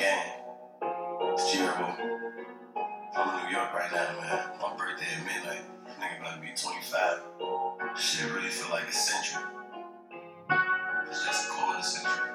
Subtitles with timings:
[0.00, 0.32] Gang.
[1.34, 1.94] It's G-Herbo.
[3.14, 4.58] I'm in New York right now, man.
[4.58, 5.60] My birthday at midnight.
[6.00, 7.98] Nigga about to be 25.
[7.98, 9.42] Shit really feel like a century.
[11.06, 12.29] It's just a quarter century.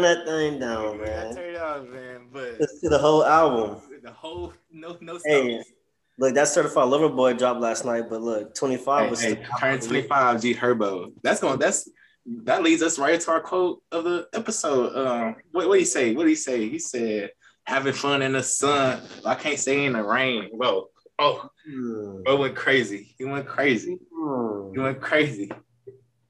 [0.00, 1.34] Turn that thing down, we man.
[1.34, 2.20] turn it out, man.
[2.32, 3.80] But Listen to the whole album.
[4.02, 5.70] the whole no no Hey, stops.
[6.18, 9.78] Look, that certified lover boy dropped last night, but look, 25 Hey, was hey, turn
[9.78, 11.12] 25 G Herbo.
[11.22, 11.88] That's going that's
[12.44, 14.96] that leads us right into our quote of the episode.
[14.96, 16.14] Um what what do you say?
[16.14, 16.66] What do you say?
[16.68, 17.32] He said
[17.64, 19.02] having fun in the sun.
[19.26, 20.56] I can't say in the rain.
[20.56, 20.88] Bro.
[21.18, 21.50] Oh,
[22.24, 23.14] bro went crazy.
[23.18, 23.98] He went crazy.
[24.14, 24.72] Hmm.
[24.72, 25.50] He went crazy.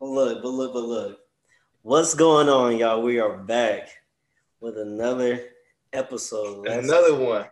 [0.01, 1.20] But look, but look, but look.
[1.83, 3.01] What's going on, y'all?
[3.01, 3.89] We are back
[4.61, 5.41] with another
[5.95, 6.67] episode.
[6.67, 7.47] Let's Another one.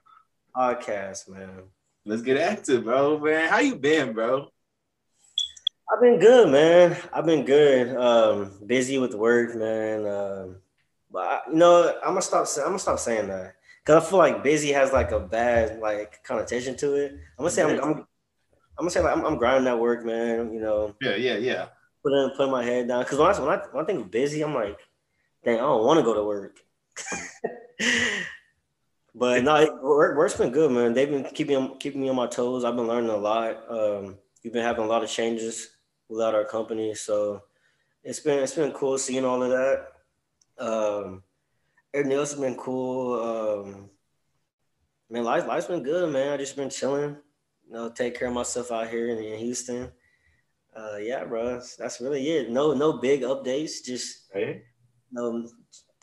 [0.54, 1.62] podcast, man.
[2.04, 3.18] Let's get active, bro.
[3.18, 4.48] Man, how you been, bro?
[5.90, 6.96] I've been good, man.
[7.10, 7.96] I've been good.
[7.96, 10.06] Um, busy with work, man.
[10.06, 10.56] Um,
[11.10, 12.46] but I, you know, I'm gonna stop.
[12.58, 16.22] I'm gonna stop saying that because I feel like busy has like a bad like
[16.22, 17.12] connotation to it.
[17.12, 17.82] I'm gonna say I'm.
[17.82, 20.52] I'm, I'm gonna say like I'm, I'm grinding at work, man.
[20.52, 21.66] You know, Yeah, yeah, yeah.
[22.02, 23.02] Putting put my head down.
[23.02, 24.78] Because when I, when I when I think of busy, I'm like,
[25.44, 26.58] dang, I don't want to go to work.
[29.14, 30.94] but no, work, work's been good, man.
[30.94, 32.64] They've been keeping keeping me on my toes.
[32.64, 33.70] I've been learning a lot.
[33.70, 35.70] Um, we've been having a lot of changes
[36.08, 37.42] without our company, so
[38.02, 39.86] it's been it's been cool seeing all of that.
[40.58, 41.22] Um,
[41.94, 43.20] everything else has been cool.
[43.20, 43.90] Um,
[45.10, 46.32] man, life life's been good, man.
[46.32, 47.16] I just been chilling.
[47.66, 49.92] You know, take care of myself out here in, in Houston.
[50.76, 52.50] Uh, yeah, bro, that's, that's really it.
[52.50, 53.84] No, no big updates.
[53.84, 54.62] Just Hey.
[55.10, 55.46] no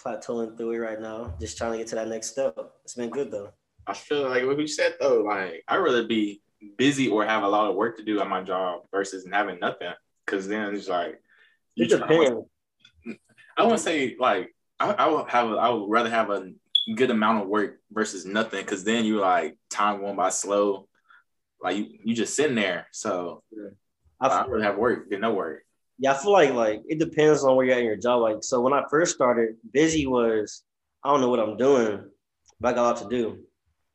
[0.04, 1.34] plateauing through it right now.
[1.40, 2.56] Just trying to get to that next step.
[2.84, 3.52] It's been good though.
[3.88, 6.42] I feel like what we said though, like I'd rather be
[6.78, 9.94] busy or have a lot of work to do at my job versus having nothing.
[10.28, 11.22] Cause then it's like
[11.78, 12.48] It try- depends.
[13.58, 16.52] I wouldn't say like I, I would have a, I would rather have a
[16.96, 20.88] good amount of work versus nothing because then you like time going by slow.
[21.62, 22.88] Like you, you just sitting there.
[22.92, 23.44] So
[24.20, 25.64] I I'd feel, rather have work than no work.
[25.98, 28.22] yeah, I feel like like it depends on where you're at in your job.
[28.22, 30.64] Like so, when I first started, busy was
[31.04, 32.04] I don't know what I'm doing,
[32.60, 33.40] but I got a lot to do.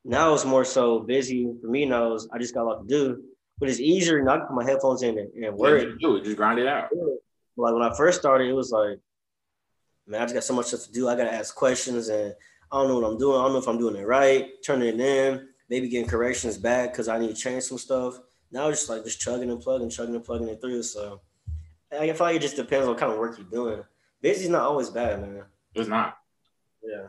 [0.04, 1.84] Now it's more so busy for me.
[1.84, 3.22] Now is I just got a lot to do,
[3.58, 5.82] but it's easier not to put my headphones in and, and work.
[5.82, 6.88] Just do it, just grind it out.
[7.56, 8.98] like when I first started, it was like,
[10.06, 11.08] man, I just got so much stuff to do.
[11.08, 12.34] I gotta ask questions, and
[12.72, 13.38] I don't know what I'm doing.
[13.38, 14.48] I don't know if I'm doing it right.
[14.64, 18.18] Turning it in, maybe getting corrections back because I need to change some stuff.
[18.52, 20.82] Now it's just like just chugging and plugging, chugging and plugging it through.
[20.82, 21.20] So
[21.92, 23.82] I feel like it just depends on what kind of work you're doing.
[24.22, 25.44] Busy's not always bad, man.
[25.74, 26.16] It's not.
[26.82, 27.06] Yeah.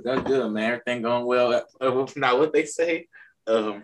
[0.00, 0.64] That's good, man.
[0.64, 1.64] Everything going well.
[2.16, 3.08] Now, what they say,
[3.46, 3.82] um,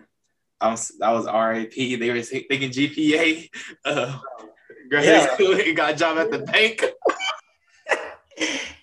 [0.61, 1.71] I was, that was RAP.
[1.73, 3.49] They were thinking GPA.
[3.85, 4.17] Uh,
[4.89, 5.33] graduated Yeah.
[5.33, 6.83] school, he got a job at the bank.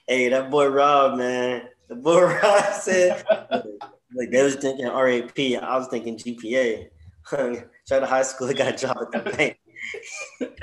[0.08, 1.62] Hey, that boy Rob, man.
[1.88, 3.24] The boy Rob said,
[4.14, 5.38] like they was thinking RAP.
[5.38, 6.88] I was thinking GPA.
[7.24, 9.58] Straight to high school, I got a job at the bank.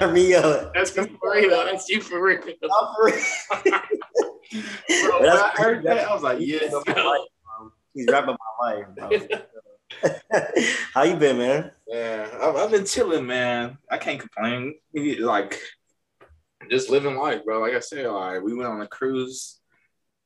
[0.02, 0.74] Up.
[0.74, 1.66] That's for real.
[1.66, 2.40] That's you for real.
[2.42, 3.82] I'm for real.
[5.04, 6.72] Bro, when I heard that, I was like, yes.
[6.72, 6.84] go.
[7.94, 9.10] He's rapping my life, bro.
[10.94, 11.72] How you been, man?
[11.88, 13.78] Yeah, I've, I've been chilling, man.
[13.92, 14.76] I can't complain.
[14.94, 15.60] Like,
[16.70, 17.60] just living life, bro.
[17.60, 19.59] Like I said, like we went on a cruise,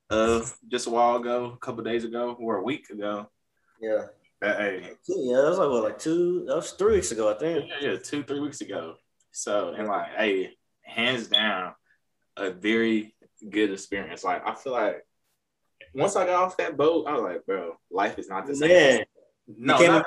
[0.10, 3.30] uh, just a while ago, a couple days ago, or a week ago.
[3.82, 4.06] Yeah.
[4.42, 7.70] Hey, Yeah, that was like what, like two, that was three weeks ago, I think.
[7.70, 8.96] yeah, yeah, two, three weeks ago.
[9.32, 10.52] So, and like, hey,
[10.82, 11.74] hands down,
[12.38, 13.16] a very
[13.50, 14.24] good experience.
[14.24, 15.06] Like, I feel like
[15.96, 18.70] once I got off that boat, I was like, bro, life is not the same.
[18.70, 19.06] Man,
[19.48, 20.06] no, not-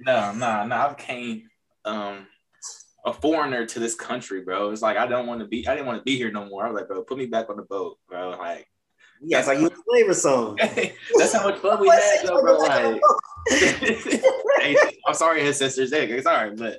[0.00, 0.76] No, no, no.
[0.76, 1.48] I became
[1.84, 2.26] um
[3.04, 4.70] a foreigner to this country, bro.
[4.70, 5.66] It's like I don't want to be.
[5.68, 6.64] I didn't want to be here no more.
[6.64, 8.30] I was like, bro, put me back on the boat, bro.
[8.30, 8.66] Like
[9.22, 10.92] Yeah, it's like you a slave or something.
[11.16, 12.56] that's how much fun we had, though, bro.
[12.58, 13.00] Like,
[13.48, 14.76] hey,
[15.06, 15.92] I'm sorry, his sisters.
[15.92, 16.78] Hey, sorry, but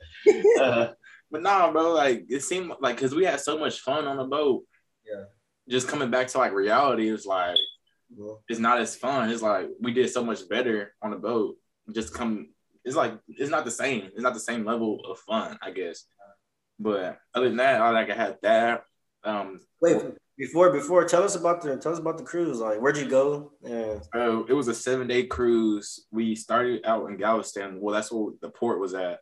[0.60, 0.90] uh,
[1.32, 1.94] but nah, bro.
[1.94, 4.64] Like it seemed like because we had so much fun on the boat.
[5.06, 5.26] Yeah.
[5.68, 7.58] Just coming back to like reality, it's like
[8.48, 9.30] it's not as fun.
[9.30, 11.56] It's like we did so much better on the boat.
[11.92, 12.50] Just come
[12.86, 14.06] it's like it's not the same.
[14.14, 16.06] It's not the same level of fun, I guess.
[16.80, 18.84] But other than that, I like I had that.
[19.24, 20.04] Um, Wait,
[20.38, 22.60] before before tell us about the tell us about the cruise.
[22.60, 23.52] Like, where'd you go?
[23.64, 26.06] yeah uh, it was a seven day cruise.
[26.12, 27.80] We started out in Galveston.
[27.80, 29.20] Well, that's where the port was at.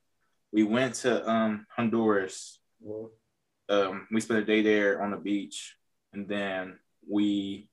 [0.51, 2.59] We went to um, Honduras.
[2.79, 3.11] well,
[3.69, 5.75] Um, we spent a day there on the beach,
[6.13, 6.77] and then
[7.09, 7.69] we,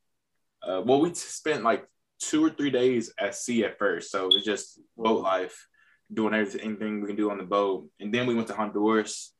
[0.62, 1.86] uh, well, we spent like
[2.20, 4.10] two or three days at sea at first.
[4.10, 5.66] So it was just boat life,
[6.12, 9.32] doing everything anything we can do on the boat, and then we went to Honduras.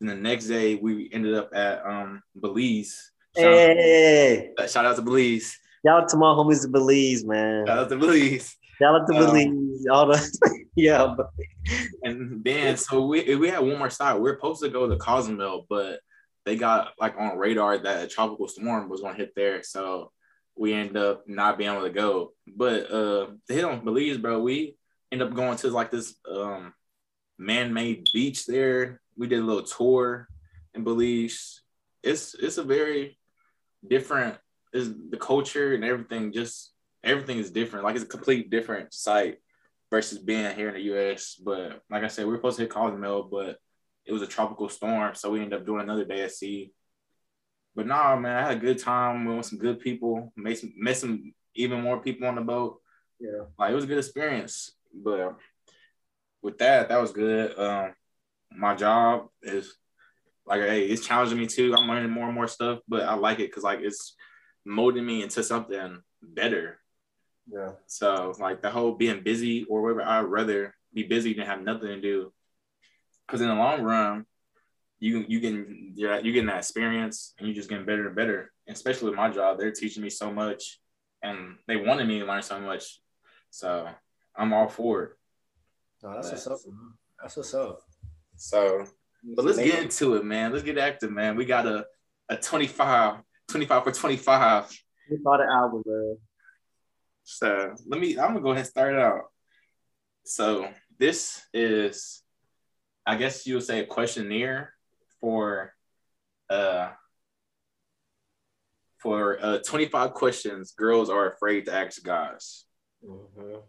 [0.00, 3.12] And the next day we ended up at um, Belize.
[3.36, 5.58] Shout, hey, out, shout out to Belize.
[5.84, 7.66] shout out to my homies in Belize, man.
[7.66, 8.56] Shout out to Belize.
[8.80, 9.86] Shout out to Um, Belize.
[9.90, 11.14] All the yeah,
[12.02, 14.18] And then so we we had one more stop.
[14.20, 16.00] We are supposed to go to Cozumel, but
[16.44, 19.62] they got like on radar that a tropical storm was gonna hit there.
[19.62, 20.12] So
[20.56, 22.32] we end up not being able to go.
[22.46, 24.40] But uh they don't believe, bro.
[24.40, 24.76] We
[25.10, 26.72] end up going to like this um
[27.38, 29.00] man-made beach there.
[29.16, 30.28] We did a little tour
[30.74, 31.62] in Belize.
[32.02, 33.18] It's it's a very
[33.88, 34.36] different
[34.72, 36.72] is the culture and everything just
[37.02, 37.84] everything is different.
[37.84, 39.38] Like it's a complete different site
[39.90, 41.34] versus being here in the US.
[41.36, 43.58] But like I said, we are supposed to hit Cozumel, but
[44.04, 46.72] it was a tropical storm, so we ended up doing another day at sea.
[47.74, 49.24] But nah, man, I had a good time.
[49.24, 52.80] We met some good people, made some met some even more people on the boat.
[53.20, 53.44] yeah.
[53.58, 54.72] Like it was a good experience.
[54.92, 55.36] But
[56.42, 57.58] with that, that was good.
[57.58, 57.94] Um,
[58.50, 59.74] my job is
[60.46, 61.74] like, hey, it's challenging me too.
[61.74, 64.14] I'm learning more and more stuff, but I like it because like it's
[64.64, 66.78] molding me into something better.
[67.50, 67.72] Yeah.
[67.86, 71.88] So like the whole being busy or whatever, I'd rather be busy than have nothing
[71.88, 72.32] to do.
[73.26, 74.26] Because in the long run,
[74.98, 78.52] you you can you're you getting that experience and you're just getting better and better.
[78.66, 80.80] And especially with my job, they're teaching me so much,
[81.22, 83.00] and they wanted me to learn so much.
[83.50, 83.88] So
[84.36, 85.10] I'm all for it.
[86.02, 86.58] No, that's what's up.
[86.66, 86.92] man.
[87.20, 87.80] That's what's up.
[88.36, 88.84] So,
[89.24, 90.52] but let's get into it, man.
[90.52, 91.36] Let's get active, man.
[91.36, 91.86] We got a
[92.28, 93.16] a 25,
[93.48, 94.80] 25 for 25.
[95.10, 96.16] We saw the album, man.
[97.24, 99.24] So let me, I'm gonna go ahead and start it out.
[100.24, 100.68] So
[100.98, 102.22] this is,
[103.06, 104.72] I guess you would say a questionnaire
[105.20, 105.74] for,
[106.48, 106.90] uh,
[108.98, 112.64] for uh, 25 questions girls are afraid to ask guys.
[113.04, 113.62] Mhm.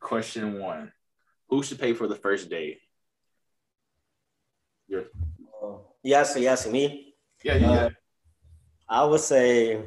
[0.00, 0.92] Question one:
[1.48, 2.80] Who should pay for the first date?
[6.02, 7.14] You asking, me?
[7.44, 7.90] yeah, yeah, Uh,
[8.88, 9.80] I would say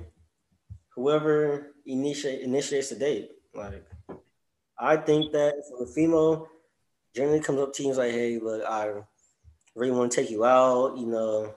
[0.96, 3.32] whoever initiate initiates the date.
[3.54, 3.86] Like,
[4.80, 6.48] I think that for the female,
[7.14, 9.04] generally comes up to you and is like, "Hey, look, I
[9.76, 11.56] really want to take you out," you know,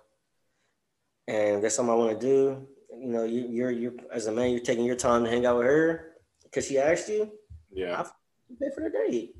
[1.26, 2.66] and that's something I want to do.
[2.98, 5.58] You know, you, you're you're as a man, you're taking your time to hang out
[5.58, 7.30] with her because she asked you.
[7.72, 8.04] yeah.
[8.48, 9.36] You pay for the date.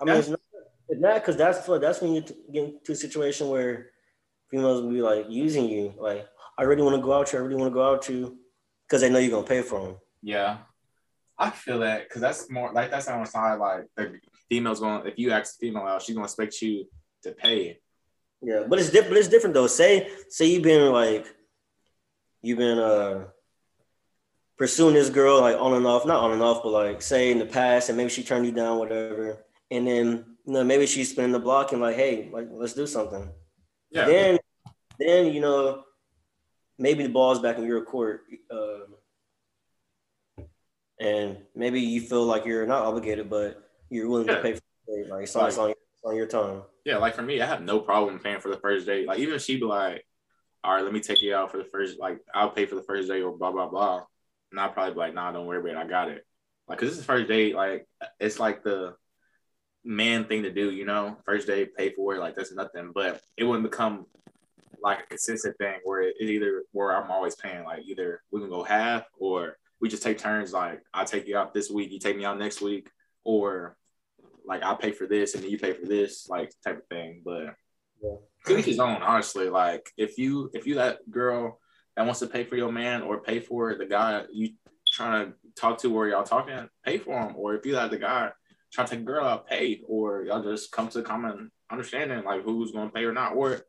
[0.00, 0.28] I mean, it's
[0.98, 3.90] not because that's for that's when you t- get into a situation where
[4.50, 5.94] females will be like using you.
[5.98, 6.26] Like,
[6.58, 7.38] I really want to go out you.
[7.38, 8.38] I really want to go out you
[8.86, 9.96] because they know you're gonna pay for them.
[10.22, 10.58] Yeah,
[11.38, 13.58] I feel that because that's more like that's on the side.
[13.58, 16.86] Like the female's going, if you ask the female out, she's gonna expect you
[17.22, 17.78] to pay.
[18.42, 19.18] Yeah, but it's different.
[19.18, 19.66] It's different though.
[19.66, 21.26] Say say you've been like
[22.42, 23.26] you've been uh
[24.58, 27.38] pursuing this girl like on and off, not on and off, but like say in
[27.38, 31.10] the past, and maybe she turned you down, whatever, and then you know maybe she's
[31.10, 33.30] spinning the block and like, hey, like let's do something.
[33.90, 34.38] Yeah, Then,
[34.98, 35.82] then you know,
[36.78, 38.84] maybe the ball's back in your court, um,
[40.98, 44.36] and maybe you feel like you're not obligated, but you're willing Yeah.
[44.36, 45.08] to pay for it.
[45.08, 46.62] Like it's on, it's on, it's on your time.
[46.84, 46.98] yeah.
[46.98, 49.06] Like for me, I have no problem paying for the first date.
[49.06, 50.04] Like even if she be like,
[50.64, 52.82] "All right, let me take you out for the first, like I'll pay for the
[52.82, 54.04] first date or blah blah blah,"
[54.50, 56.24] and I'll probably be like, "Nah, don't worry about it, I got it."
[56.68, 57.54] Like, cause this is the first date.
[57.54, 57.86] Like
[58.20, 58.94] it's like the
[59.84, 61.16] man thing to do, you know.
[61.24, 62.20] First day, pay for it.
[62.20, 64.06] Like that's nothing, but it wouldn't become
[64.82, 67.64] like a consistent thing where it, it either where I'm always paying.
[67.64, 70.52] Like either we can go half or we just take turns.
[70.52, 72.90] Like I take you out this week, you take me out next week,
[73.24, 73.76] or
[74.46, 77.22] like I pay for this and then you pay for this, like type of thing.
[77.24, 77.54] But
[78.02, 78.16] Yeah.
[78.46, 79.48] to each his own, honestly.
[79.48, 81.58] Like if you if you that girl
[81.96, 84.50] that wants to pay for your man or pay for the guy you
[84.92, 87.34] trying to talk to where y'all talking, pay for him.
[87.36, 88.32] Or if you that the guy
[88.72, 89.80] trying to take a girl out, pay.
[89.86, 93.34] Or y'all just come to a common understanding like who's gonna pay or not.
[93.34, 93.60] Or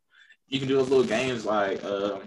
[0.47, 2.23] you can do those little games like um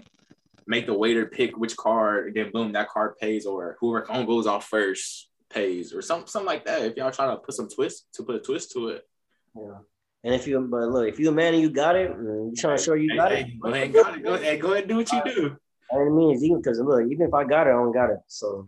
[0.67, 4.25] make the waiter pick which card, and then boom, that card pays, or whoever phone
[4.25, 6.81] goes off first pays, or something something like that.
[6.81, 9.07] If y'all trying to put some twist to put a twist to it.
[9.55, 9.79] Yeah.
[10.23, 12.55] And if you, but look, if you're a man and you got it, and you
[12.57, 13.45] trying to show you got hey, it.
[13.45, 14.23] hey, go ahead, got it.
[14.23, 15.57] Go ahead, go ahead, and do what you do.
[15.93, 18.19] I mean, it's even because look, even if I got it, I don't got it.
[18.27, 18.67] So.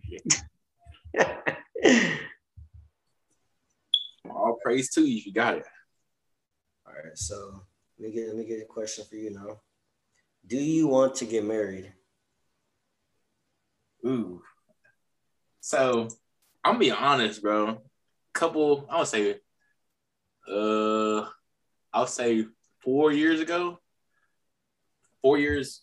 [4.32, 5.66] All praise to you you got it.
[6.86, 7.18] All right.
[7.18, 7.62] so
[8.00, 9.60] let me get let me get a question for you now.
[10.46, 11.92] Do you want to get married?
[14.06, 14.42] Ooh.
[15.60, 16.08] So
[16.64, 17.82] I'm gonna be honest, bro.
[18.34, 19.36] Couple, I would say,
[20.50, 21.26] uh,
[21.94, 22.46] I'll say
[22.84, 23.80] four years ago.
[25.22, 25.82] Four years,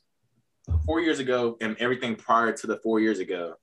[0.87, 3.55] four years ago, and everything prior to the four years ago.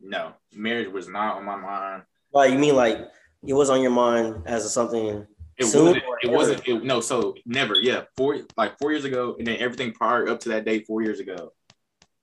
[0.00, 2.02] No, marriage was not on my mind.
[2.32, 3.08] Like you mean like
[3.46, 5.26] it was on your mind as something
[5.56, 6.04] It Soon wasn't.
[6.22, 6.68] It wasn't.
[6.68, 7.74] It, no, so never.
[7.74, 11.02] Yeah, four like four years ago, and then everything prior up to that day, four
[11.02, 11.52] years ago,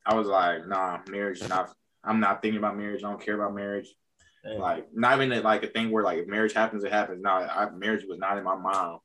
[0.06, 1.42] I was like, nah, marriage.
[1.42, 1.74] is Not.
[2.04, 3.04] I'm not thinking about marriage.
[3.04, 3.88] I don't care about marriage.
[4.44, 4.60] Damn.
[4.60, 7.22] Like not even like a thing where like if marriage happens, it happens.
[7.22, 9.00] No, I, marriage was not in my mind.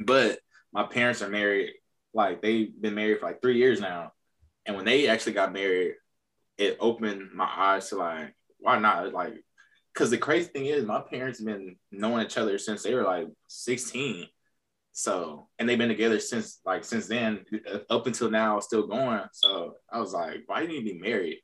[0.00, 0.40] But
[0.72, 1.72] my parents are married.
[2.12, 4.12] Like they've been married for like three years now,
[4.64, 5.94] and when they actually got married,
[6.58, 9.44] it opened my eyes to like why not like
[9.96, 13.02] because the crazy thing is my parents have been knowing each other since they were
[13.02, 14.26] like 16
[14.92, 19.22] so and they've been together since like since then uh, up until now still going
[19.32, 21.38] so i was like why do you need to be married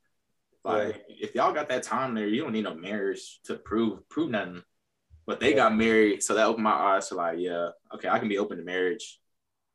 [0.65, 1.03] like Right.
[1.09, 4.63] if y'all got that time there you don't need no marriage to prove prove nothing
[5.27, 5.57] but they Yeah.
[5.57, 8.59] got married so that opened my eyes to like yeah okay i can be open
[8.59, 9.19] to marriage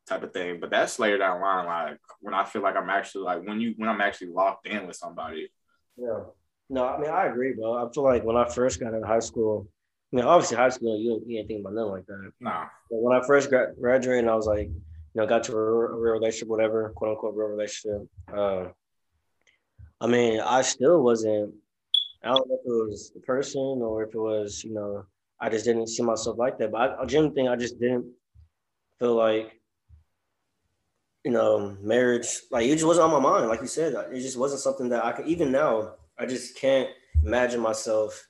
[0.08, 2.90] type of thing but that's later down the line like when i feel like i'm
[2.92, 5.50] actually like when you when i'm actually locked in with somebody
[5.98, 6.20] Yeah.
[6.70, 7.74] No, I mean I agree, bro.
[7.74, 9.68] I feel like when I first got into high school,
[10.12, 12.32] I mean obviously high school you you ain't thinking about nothing like that.
[12.40, 15.56] nah But when I first gra- graduated, I was like, you know, got to a
[15.56, 18.08] real, relationship, whatever, quote unquote real relationship.
[18.32, 18.68] Uh,
[20.00, 21.56] I mean, I still wasn't.
[22.24, 25.06] I don't know if it was the person or if it was, you know,
[25.40, 26.72] I just didn't see myself like that.
[26.72, 28.12] But I, genuinely think I just didn't
[29.00, 29.62] feel like,
[31.24, 33.48] you know, marriage, like it just wasn't on my mind.
[33.48, 36.90] Like you said, it just wasn't something that I could, even now, I just can't
[37.24, 38.28] imagine myself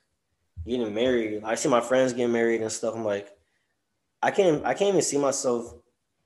[0.66, 1.44] getting married.
[1.44, 2.96] I see my friends getting married and stuff.
[2.96, 3.30] I'm like,
[4.22, 5.74] I can't, I can't even see myself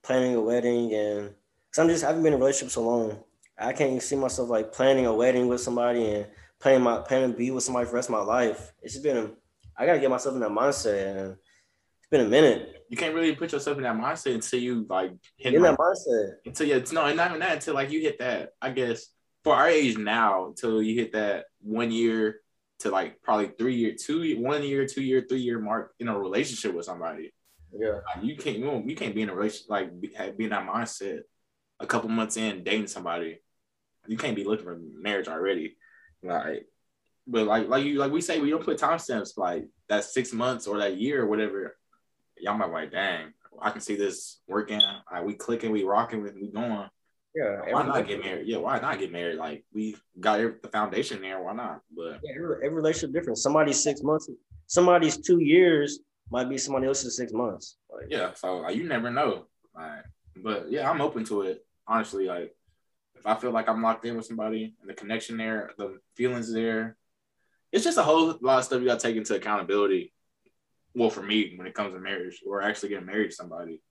[0.04, 1.34] planning a wedding and,
[1.72, 3.24] cause I'm just, I haven't been in a relationship so long.
[3.58, 6.28] I can't even see myself like planning a wedding with somebody and
[6.60, 8.74] planning my, planning to be with somebody for the rest of my life.
[8.82, 9.32] It's just been,
[9.78, 11.32] I gotta get myself in that mindset and
[12.00, 15.14] it's been a minute you can't really put yourself in that mindset until you like
[15.38, 16.34] hit in like, that mindset.
[16.46, 18.52] until you no, not even that until like you hit that.
[18.62, 19.08] I guess
[19.44, 22.42] for our age now, until you hit that one year
[22.80, 26.18] to like probably three year, two one year, two year, three year mark in a
[26.18, 27.34] relationship with somebody.
[27.78, 28.00] Yeah.
[28.16, 30.68] Like, you can't you, you can't be in a relationship like be, be in that
[30.68, 31.22] mindset
[31.80, 33.40] a couple months in dating somebody.
[34.08, 35.78] You can't be looking for marriage already.
[36.24, 36.66] Like,
[37.28, 40.68] but like like you like we say we don't put timestamps like that six months
[40.68, 41.78] or that year or whatever.
[42.38, 44.82] Y'all might be like, dang, I can see this working.
[45.12, 46.90] Like, we clicking, we rocking, with we going.
[47.34, 47.62] Yeah.
[47.70, 48.48] Why not get married?
[48.48, 49.38] Yeah, why not get married?
[49.38, 51.42] Like we got the foundation there.
[51.42, 51.82] Why not?
[51.96, 53.38] But Yeah, every, every relationship different.
[53.38, 54.30] Somebody's six months,
[54.68, 57.78] somebody's two years might be somebody else's six months.
[57.94, 59.46] Like, yeah, so like, you never know.
[59.76, 60.04] Like,
[60.36, 61.66] but yeah, I'm open to it.
[61.88, 62.56] Honestly, like
[63.16, 66.52] if I feel like I'm locked in with somebody and the connection there, the feelings
[66.52, 66.98] there,
[67.72, 70.12] it's just a whole lot of stuff you got to take into accountability.
[70.94, 73.82] Well, for me, when it comes to marriage or actually getting married to somebody.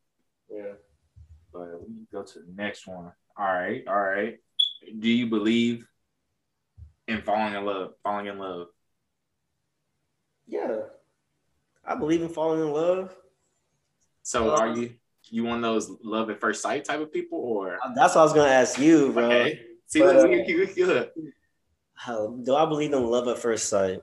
[0.51, 0.73] yeah.
[1.53, 3.13] But we go to the next one.
[3.41, 4.39] All right, all right.
[4.99, 5.87] Do you believe
[7.09, 7.95] in falling in love?
[8.03, 8.67] Falling in love.
[10.47, 10.81] Yeah.
[11.87, 13.17] I believe in falling in love.
[14.23, 14.95] So Uh, are you
[15.31, 18.25] you one of those love at first sight type of people or That's what I
[18.25, 19.25] was gonna ask you, bro.
[19.25, 19.67] okay?
[19.87, 21.11] See, But, look, uh, we can keep good.
[21.95, 24.03] How, do I believe in love at first sight?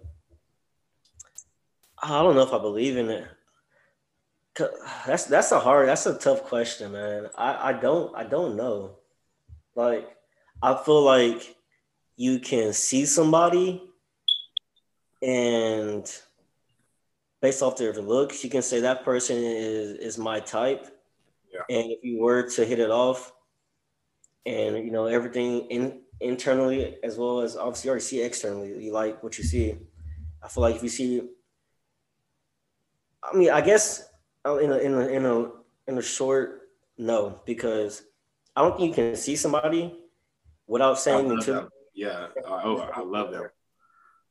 [2.01, 3.27] I don't know if I believe in it.
[5.05, 7.29] That's that's a hard, that's a tough question, man.
[7.37, 8.97] I, I don't I don't know.
[9.77, 10.09] Like
[10.61, 11.55] I feel like
[12.15, 13.83] you can see somebody
[15.21, 16.11] and
[17.41, 20.87] based off their looks, you can say that person is is my type.
[21.53, 21.61] Yeah.
[21.69, 23.31] And if you were to hit it off
[24.47, 28.91] and you know everything in internally as well as obviously you already see externally, you
[28.91, 29.77] like what you see.
[30.41, 31.21] I feel like if you see
[33.21, 34.09] I mean, I guess
[34.43, 35.51] uh, in a in a in a
[35.87, 38.01] in a short no, because
[38.57, 39.93] I don't think you can see somebody
[40.65, 41.69] without saying love until.
[41.93, 42.27] Yeah.
[42.43, 43.49] Oh, I love them.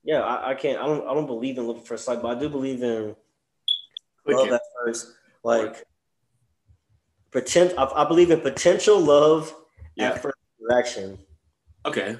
[0.02, 0.78] yeah, I, I can't.
[0.82, 1.06] I don't.
[1.08, 3.14] I don't believe in love at first sight, but I do believe in
[4.26, 5.12] love at first.
[5.44, 5.84] Like
[7.30, 7.78] potential.
[7.78, 9.54] I, I believe in potential love
[9.94, 10.10] Yeah.
[10.10, 11.18] at first interaction.
[11.84, 12.18] Okay.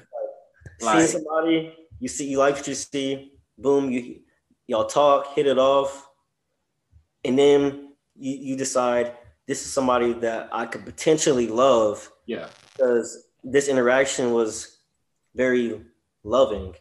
[0.79, 3.33] Seeing Like- somebody, you see, you like what you see.
[3.57, 4.21] Boom, you
[4.67, 6.07] y'all talk, hit it off,
[7.25, 9.11] and then you you decide
[9.47, 12.49] this is somebody that I could potentially love Yeah.
[12.73, 14.77] because this interaction was
[15.35, 15.81] very
[16.23, 16.73] loving,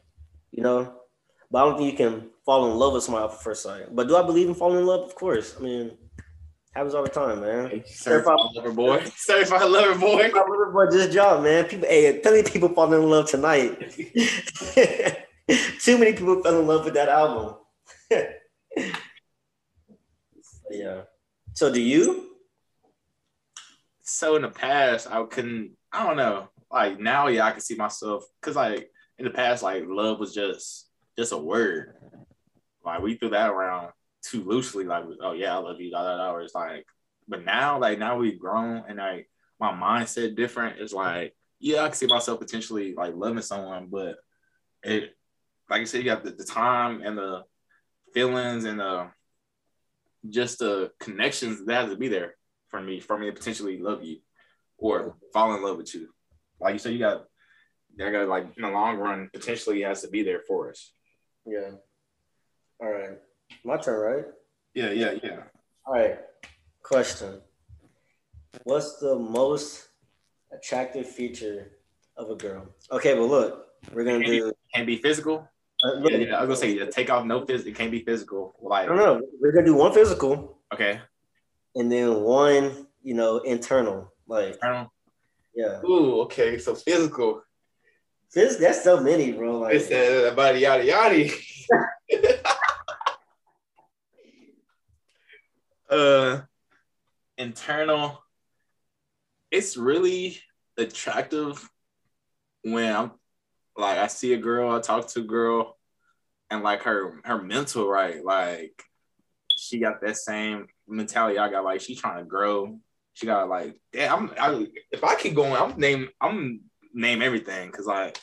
[0.50, 0.92] you know.
[1.50, 3.94] But I don't think you can fall in love with somebody off at first sight.
[3.94, 5.04] But do I believe in falling in love?
[5.08, 5.54] Of course.
[5.58, 5.96] I mean,
[6.76, 7.82] Happens all the time, man.
[7.86, 9.02] Certified lover boy.
[9.16, 10.28] Certified lover boy.
[10.30, 11.64] My little boy just dropped, man.
[11.64, 13.80] People, hey, plenty of people falling in love tonight.
[15.80, 17.54] Too many people fell in love with that album.
[20.70, 21.02] yeah.
[21.54, 22.25] So do you?
[24.08, 25.72] So in the past, I couldn't.
[25.92, 26.48] I don't know.
[26.70, 30.32] Like now, yeah, I can see myself because like in the past, like love was
[30.32, 31.94] just just a word.
[32.84, 33.90] Like we threw that around
[34.22, 34.84] too loosely.
[34.84, 35.90] Like, oh yeah, I love you.
[35.90, 36.36] Da, da, da.
[36.36, 36.86] It's like,
[37.26, 40.78] but now, like now we've grown and like my mindset different.
[40.78, 44.18] It's like, yeah, I can see myself potentially like loving someone, but
[44.84, 45.16] it,
[45.68, 47.42] like you said, you got the, the time and the
[48.14, 49.08] feelings and the
[50.30, 52.36] just the connections that has to be there
[52.68, 54.18] for me for me to potentially love you
[54.78, 56.08] or fall in love with you.
[56.60, 57.24] Like you said, you got
[57.96, 60.92] they're gonna like in the long run potentially has to be there for us.
[61.46, 61.70] Yeah.
[62.80, 63.18] All right.
[63.64, 64.24] My turn, right?
[64.74, 65.40] Yeah, yeah, yeah.
[65.86, 66.18] All right.
[66.82, 67.40] Question.
[68.64, 69.88] What's the most
[70.52, 71.72] attractive feature
[72.16, 72.66] of a girl?
[72.90, 75.48] Okay, but look, we're gonna Can't be, do can't be physical.
[75.84, 77.70] uh, Yeah, yeah, I was gonna say yeah, take off no physical.
[77.70, 78.54] It can't be physical.
[78.60, 79.22] Like I don't know.
[79.40, 81.00] We're gonna do one physical okay,
[81.76, 84.12] and then one, you know, internal.
[84.26, 84.92] Like, Colonel.
[85.54, 85.80] yeah.
[85.84, 86.58] Ooh, okay.
[86.58, 87.42] So physical.
[88.34, 89.60] This that's so many, bro.
[89.60, 91.28] Like It's uh, about yada yada.
[95.90, 96.40] uh,
[97.38, 98.22] internal.
[99.50, 100.38] It's really
[100.76, 101.70] attractive
[102.62, 103.12] when I'm
[103.76, 105.78] like I see a girl, I talk to a girl,
[106.50, 108.82] and like her her mental right, like
[109.56, 111.64] she got that same mentality I got.
[111.64, 112.78] Like she trying to grow.
[113.14, 114.12] She got like, damn.
[114.12, 116.60] I'm I, if I keep going, I'm name I'm
[116.92, 118.18] name everything because like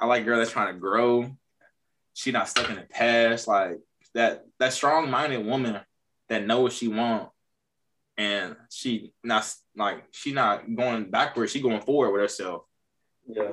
[0.00, 1.30] I like girl that's trying to grow.
[2.14, 3.48] She not stuck in the past.
[3.48, 3.78] Like
[4.14, 5.80] that that strong minded woman
[6.28, 7.28] that know what she want,
[8.16, 11.52] and she not like she not going backwards.
[11.52, 12.62] She going forward with herself.
[13.28, 13.52] yeah.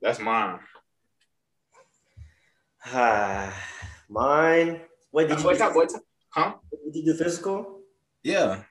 [0.00, 0.58] That's mine.
[4.08, 4.80] Mine.
[5.12, 5.76] Wait, did you, What's up?
[5.76, 6.02] What's up?
[6.32, 6.54] Huh?
[6.92, 7.80] did you do physical?
[8.22, 8.62] Yeah.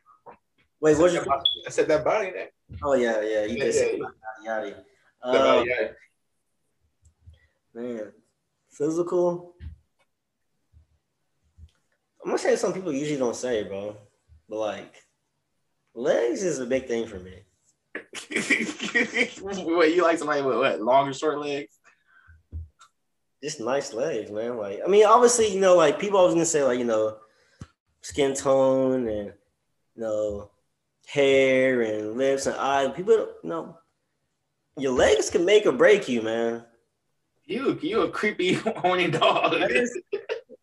[0.80, 1.44] Wait, what's your Body?
[1.68, 2.32] I said that body.
[2.32, 2.50] That,
[2.84, 3.44] Oh yeah, yeah.
[3.46, 4.06] You did Yeah, say yeah,
[4.44, 4.84] yada yada.
[5.24, 5.88] that Uh, body, yeah.
[7.76, 8.12] man,
[8.72, 9.54] physical.
[12.24, 13.96] I'm gonna say some people usually don't say, bro.
[14.50, 14.96] But like,
[15.94, 17.44] legs is a big thing for me.
[18.32, 20.82] Wait, you like somebody with what?
[20.82, 21.78] Long or short legs?
[23.44, 24.58] Just nice legs, man.
[24.58, 27.18] Like, I mean, obviously, you know, like people always gonna say, like, you know,
[28.02, 29.28] skin tone and
[29.96, 30.50] you know,
[31.08, 32.92] hair and lips and eyes.
[32.96, 33.78] People, don't- you know,
[34.78, 36.64] your legs can make or break you, man.
[37.46, 39.54] You, you a creepy horny dog.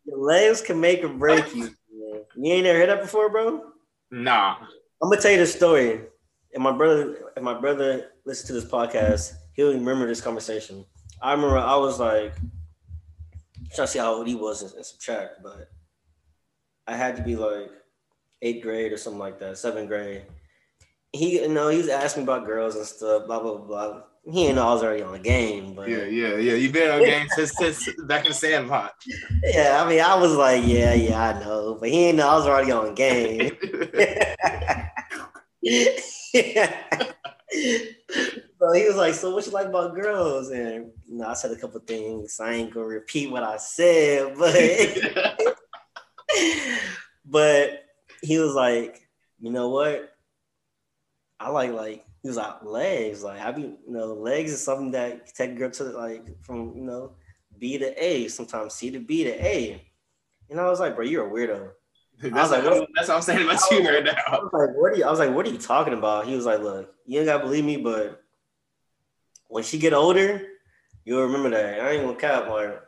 [0.05, 1.63] Your legs can make or break you.
[1.91, 2.21] Man.
[2.35, 3.71] You ain't never heard that before, bro.
[4.11, 4.55] nah.
[5.01, 6.01] I'm gonna tell you the story.
[6.53, 10.83] And my brother, if my brother listens to this podcast, he'll remember this conversation.
[11.21, 12.33] I remember I was like
[13.75, 15.69] trying to see how old he was in, in subtract, but
[16.89, 17.69] I had to be like
[18.41, 20.23] eighth grade or something like that, seventh grade.
[21.13, 24.01] He, you know, he was asking me about girls and stuff, blah blah blah.
[24.25, 26.53] He ain't know I was already on the game, but Yeah, yeah, yeah.
[26.53, 28.93] You've been on game since, since back in the sandlot.
[29.43, 32.35] yeah, I mean, I was like, yeah, yeah, I know, but he ain't know I
[32.35, 33.55] was already on game.
[38.59, 41.51] so he was like, "So what you like about girls?" And you know, I said
[41.51, 42.39] a couple things.
[42.39, 44.55] I ain't gonna repeat what I said, but
[47.25, 47.83] but
[48.21, 49.07] he was like,
[49.39, 50.11] "You know what?
[51.39, 54.91] I like like." He was like legs, like I be, you know, legs is something
[54.91, 57.13] that can take a girl to like from you know
[57.57, 59.81] B to A, sometimes C to B to A.
[60.49, 61.69] And I was like, bro, you're a weirdo.
[62.21, 64.15] that's, I was like, what, that's what I'm saying about you right now.
[64.27, 65.05] I was like, what are you?
[65.05, 66.27] I was like, what are you talking about?
[66.27, 68.21] He was like, look, you ain't gotta believe me, but
[69.47, 70.41] when she get older,
[71.05, 71.79] you'll remember that.
[71.79, 72.49] I ain't gonna cap.
[72.49, 72.81] Like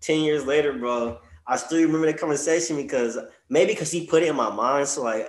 [0.00, 1.18] ten years later, bro,
[1.50, 4.86] I still remember the conversation because maybe because he put it in my mind.
[4.86, 5.22] So like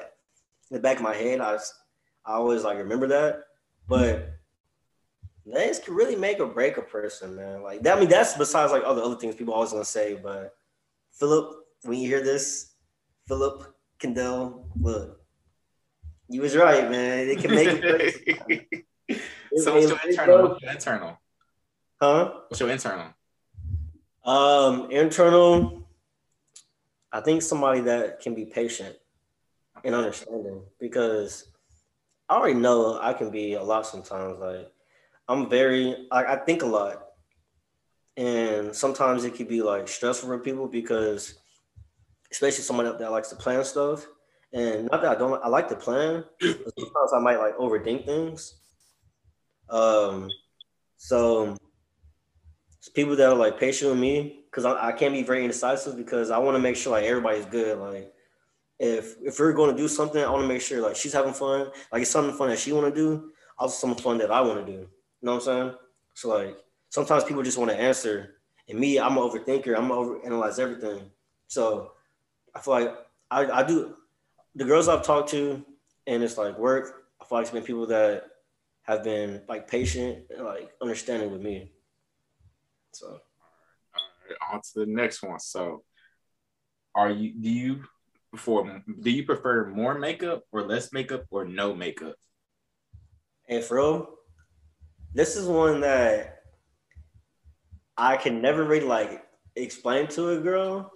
[0.70, 1.74] in the back of my head, I was,
[2.24, 3.40] I always like remember that.
[3.90, 4.30] But
[5.48, 7.64] legs can really make or break a person, man.
[7.64, 7.98] Like that.
[7.98, 10.16] I mean, that's besides like all the other things people always gonna say.
[10.22, 10.54] But
[11.14, 11.56] Philip,
[11.86, 12.74] when you hear this,
[13.28, 15.22] Philip Kendall, look,
[16.30, 17.30] you was right, man.
[17.30, 18.86] It can make break.
[19.58, 20.50] so what's your internal?
[20.50, 21.20] What's your internal?
[22.00, 22.32] Huh?
[22.48, 23.08] What's your internal?
[24.24, 25.81] Um, internal.
[27.12, 28.96] I think somebody that can be patient
[29.84, 31.46] and understanding because
[32.30, 34.40] I already know I can be a lot sometimes.
[34.40, 34.72] Like
[35.28, 37.04] I'm very, I, I think a lot,
[38.18, 41.36] and sometimes it can be like stressful for people because,
[42.32, 44.06] especially someone that, likes to plan stuff,
[44.54, 46.24] And not that I don't, I like to plan.
[46.42, 48.56] sometimes I might like overthink things.
[49.70, 50.30] Um,
[50.98, 51.58] so
[52.90, 56.32] people that are like patient with me because I, I can't be very indecisive because
[56.32, 57.78] I want to make sure like everybody's good.
[57.78, 58.14] Like
[58.80, 61.34] if if we're going to do something, I want to make sure like she's having
[61.34, 61.70] fun.
[61.92, 64.66] Like it's something fun that she want to do, also something fun that I want
[64.66, 64.80] to do.
[64.80, 64.88] You
[65.22, 65.74] know what I'm saying?
[66.16, 66.58] So like
[66.90, 68.36] sometimes people just want to answer,
[68.68, 69.78] and me, I'm an overthinker.
[69.78, 71.04] I'm over analyze everything.
[71.48, 71.92] So
[72.56, 72.96] I feel like
[73.30, 73.96] I, I do
[74.56, 75.64] the girls I've talked to,
[76.08, 77.04] and it's like work.
[77.22, 78.26] I feel like it's been people that
[78.84, 81.72] have been like patient and like understanding with me.
[82.94, 83.18] So All
[84.30, 85.40] right, on to the next one.
[85.40, 85.84] So,
[86.96, 87.84] are you do you
[88.36, 92.16] for do you prefer more makeup or less makeup or no makeup?
[93.64, 94.10] for real,
[95.14, 96.44] this is one that
[97.98, 99.24] I can never really like
[99.56, 100.92] explain to a girl.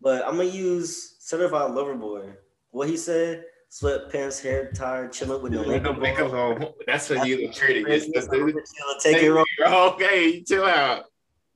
[0.00, 2.32] But I'm gonna use certified lover boy.
[2.70, 6.32] What he said: sweatpants, hair tied, chilling with no No makeup.
[6.32, 6.62] on.
[6.62, 6.72] on.
[6.86, 7.84] That's what you the treating.
[7.86, 8.64] Take That's the-
[9.04, 9.46] it wrong.
[9.94, 11.04] Okay, chill out.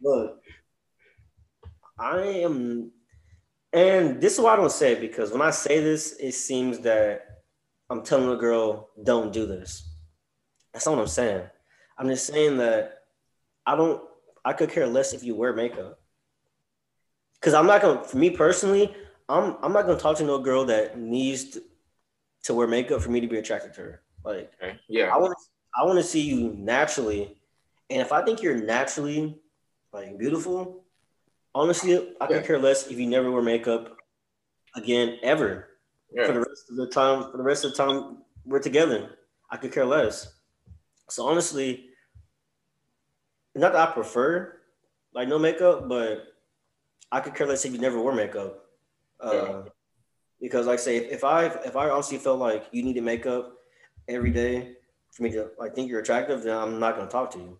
[0.00, 0.40] Look,
[1.98, 2.90] I am,
[3.72, 6.80] and this is why I don't say it because when I say this, it seems
[6.80, 7.26] that
[7.90, 9.88] I'm telling a girl, don't do this.
[10.72, 11.42] That's not what I'm saying.
[11.98, 12.98] I'm just saying that
[13.66, 14.02] I don't,
[14.44, 15.98] I could care less if you wear makeup.
[17.40, 18.94] Cause I'm not gonna, for me personally,
[19.28, 21.58] I'm I'm not gonna talk to no girl that needs
[22.44, 24.02] to, wear makeup for me to be attracted to her.
[24.24, 24.78] Like Okay.
[24.88, 25.14] Yeah.
[25.14, 25.44] I want to
[25.76, 27.36] I want to see you naturally,
[27.90, 29.36] and if I think you're naturally
[29.92, 30.84] like beautiful,
[31.54, 32.26] honestly, I Yeah.
[32.38, 33.96] could care less if you never wear makeup
[34.76, 35.68] again ever
[36.26, 37.30] for the rest of the time.
[37.30, 39.18] For the rest of the time we're together,
[39.50, 40.32] I could care less.
[41.10, 41.90] So honestly,
[43.54, 44.60] not that I prefer
[45.12, 46.26] like no makeup, but
[47.10, 48.64] I could care less if you never wear makeup.
[49.20, 49.62] Uh, Yeah.
[50.40, 53.00] Because like I say, if, if I if I honestly felt like you need to
[53.00, 53.54] make up
[54.08, 54.76] every day
[55.12, 57.58] for me to like think you're attractive, then I'm not gonna talk to you.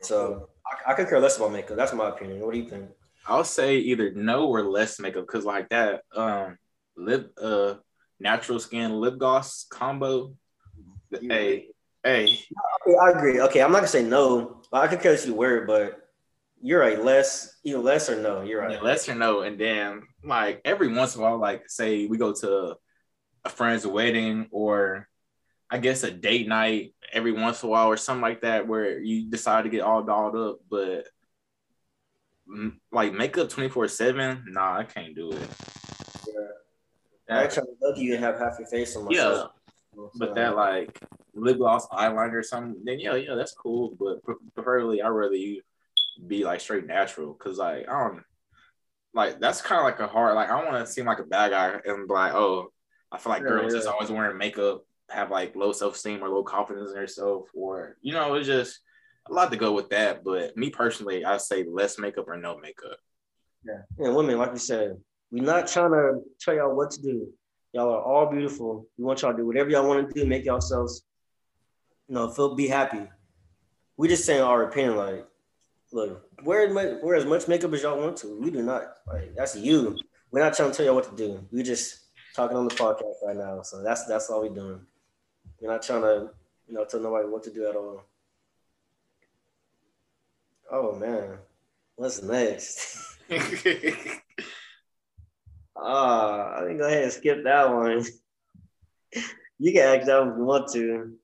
[0.00, 1.76] So I, I could care less about makeup.
[1.76, 2.40] That's my opinion.
[2.40, 2.90] What do you think?
[3.26, 6.56] I'll say either no or less makeup because like that um
[6.96, 7.74] lip uh
[8.18, 10.34] natural skin lip gloss combo.
[11.10, 11.68] Hey,
[12.04, 12.38] hey,
[13.00, 13.40] I agree.
[13.40, 14.62] Okay, I'm not gonna say no.
[14.70, 16.07] But I could care if you wear it, but
[16.62, 17.02] you're right.
[17.02, 18.42] Less, either less or no.
[18.42, 18.72] You're right.
[18.72, 22.18] yeah, less or no, and then like every once in a while, like say we
[22.18, 22.76] go to
[23.44, 25.08] a friend's wedding or
[25.70, 28.98] I guess a date night every once in a while or something like that where
[28.98, 31.06] you decide to get all dolled up, but
[32.92, 35.48] like makeup 24 7 nah i can't do it
[37.30, 39.50] I actually lucky you have half your face on yeah myself.
[40.14, 40.98] but that like
[41.34, 44.22] lip gloss eyeliner or something then yeah yeah that's cool but
[44.54, 45.60] preferably i'd rather you
[46.26, 48.22] be like straight natural because like i don't
[49.14, 51.24] like that's kind of like a hard like i don't want to seem like a
[51.24, 52.70] bad guy and be like oh
[53.12, 53.78] i feel like Yeah, girls yeah.
[53.78, 58.12] just always wearing makeup have like low self-esteem or low confidence in herself or you
[58.12, 58.80] know it's just
[59.28, 62.58] a lot to go with that but me personally i say less makeup or no
[62.58, 62.98] makeup
[63.64, 64.96] Yeah, And women, like we said,
[65.30, 67.28] we're not trying to tell y'all what to do.
[67.72, 68.86] Y'all are all beautiful.
[68.96, 71.02] We want y'all to do whatever y'all want to do, make yourselves,
[72.08, 73.02] you know, feel be happy.
[73.98, 75.26] We just saying our opinion, like,
[75.92, 78.40] look, wear as much, wear as much makeup as y'all want to.
[78.40, 78.84] We do not.
[79.06, 79.98] Like, that's you.
[80.30, 81.46] We're not trying to tell y'all what to do.
[81.50, 82.00] We're just
[82.34, 83.62] talking on the podcast right now.
[83.62, 84.80] So that's that's all we're doing.
[85.60, 86.30] We're not trying to,
[86.66, 88.04] you know, tell nobody what to do at all.
[90.70, 91.38] Oh man.
[91.96, 93.16] What's next?
[95.80, 98.04] Ah, I think go ahead and skip that one.
[99.58, 101.16] you can ask that one if you want to.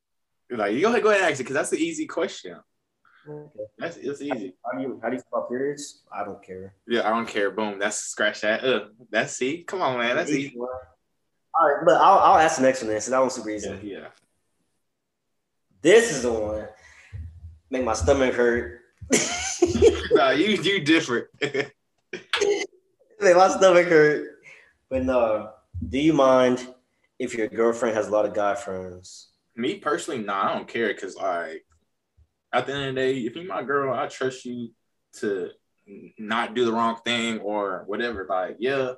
[0.48, 2.56] you like you go ahead go ahead and ask it because that's the easy question
[3.28, 3.64] Okay.
[3.78, 6.02] that's it's easy How do you how do you spell periods?
[6.12, 6.74] I don't care.
[6.86, 10.30] yeah i don't care boom that's scratch that uh that's see come on man that's
[10.30, 10.56] easy.
[11.56, 13.00] All right, but I'll, I'll ask the next one then.
[13.00, 13.68] So that one's super easy.
[13.68, 14.06] yeah, yeah.
[15.82, 16.66] This is the one.
[17.70, 18.80] Make my stomach hurt.
[20.10, 21.28] nah, you you different.
[21.42, 24.38] Make my stomach hurt.
[24.90, 25.50] But no,
[25.88, 26.66] do you mind
[27.20, 29.28] if your girlfriend has a lot of guy friends?
[29.56, 31.64] Me personally, nah, I don't care because like
[32.54, 34.70] at the end of the day, if you're my girl, I trust you
[35.18, 35.50] to
[36.18, 38.26] not do the wrong thing or whatever.
[38.28, 38.92] Like, yeah,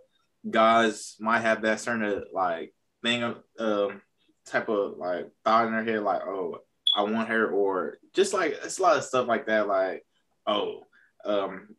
[0.48, 4.02] guys might have that certain like thing of um
[4.46, 6.58] type of like thought in their head, like, oh,
[6.94, 10.04] I want her, or just like it's a lot of stuff like that, like,
[10.46, 10.82] oh,
[11.24, 11.74] um,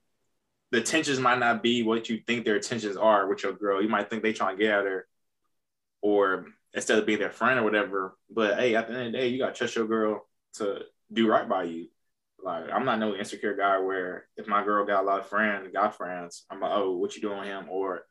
[0.71, 3.81] the tensions might not be what you think their intentions are with your girl.
[3.81, 5.07] You might think they trying to get at her,
[6.01, 8.17] or instead of being their friend or whatever.
[8.29, 11.27] But hey, at the end of the day, you gotta trust your girl to do
[11.27, 11.87] right by you.
[12.43, 15.69] Like I'm not no insecure guy where if my girl got a lot of friends,
[15.73, 17.67] got friends, I'm like, oh, what you doing with him?
[17.69, 18.01] Or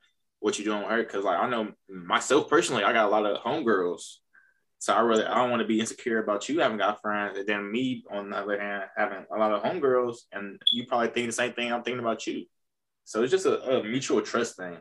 [0.40, 1.04] what you're doing with her.
[1.04, 4.16] Cause like I know myself personally, I got a lot of homegirls.
[4.78, 7.48] So I really I don't want to be insecure about you having got friends, and
[7.48, 11.26] then me on the other hand having a lot of homegirls, and you probably think
[11.26, 12.44] the same thing I'm thinking about you.
[13.04, 14.76] So it's just a, a mutual trust thing.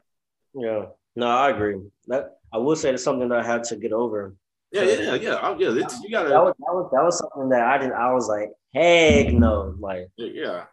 [0.54, 0.88] Yeah.
[1.16, 1.78] No, I agree.
[2.08, 4.36] That I will say it's something that I had to get over.
[4.72, 5.84] Yeah, yeah, yeah, oh, yeah.
[5.84, 6.30] It's, you gotta.
[6.30, 7.94] That was, that was that was something that I didn't.
[7.94, 10.66] I was like, heck no, like yeah.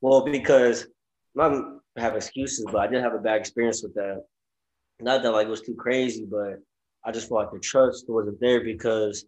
[0.00, 0.86] Well, because
[1.38, 1.62] I
[1.96, 4.24] have excuses, but I did have a bad experience with that.
[5.00, 6.60] Not that like it was too crazy, but
[7.04, 9.26] I just felt like the trust wasn't there because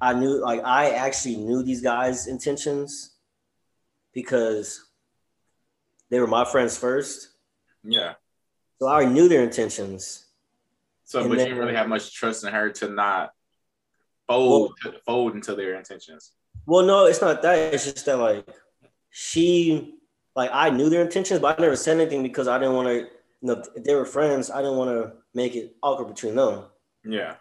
[0.00, 3.16] I knew like I actually knew these guys' intentions
[4.14, 4.82] because
[6.10, 7.28] they were my friends first.
[7.84, 8.14] Yeah.
[8.78, 10.21] So I knew their intentions.
[11.04, 13.32] So, And but then- you really have much trust in her to not
[14.28, 16.32] fold to fold into their intentions.
[16.66, 17.74] Well, no, it's not that.
[17.74, 18.46] It's just that like
[19.10, 19.94] she,
[20.36, 22.94] like I knew their intentions, but I never said anything because I didn't want to.
[22.94, 23.08] You
[23.42, 26.64] know, if they were friends, I didn't want to make it awkward between them.
[27.04, 27.34] Yeah.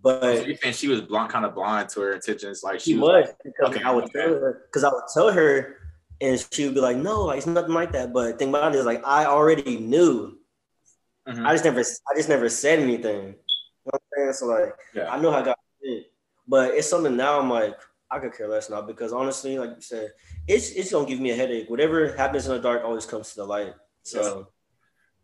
[0.00, 2.62] But so you think she was blind, kind of blind to her intentions?
[2.62, 3.26] Like she, she was.
[3.26, 4.20] was because Okay, I would okay.
[4.20, 5.78] tell her because I would tell her,
[6.20, 8.74] and she would be like, "No, like, it's nothing like that." But the thing about
[8.74, 10.38] it is, like, I already knew.
[11.28, 11.44] Mhm.
[11.46, 13.26] I just never, I just never said anything.
[13.26, 14.32] You know I'm saying?
[14.34, 15.12] So like, Yeah.
[15.12, 16.04] I know how God did,
[16.46, 17.40] but it's something now.
[17.40, 17.76] I'm like,
[18.10, 20.12] I could care less now because honestly, like you said,
[20.46, 21.68] it's it's gonna give me a headache.
[21.68, 23.74] Whatever happens in the dark always comes to the light.
[24.02, 24.48] So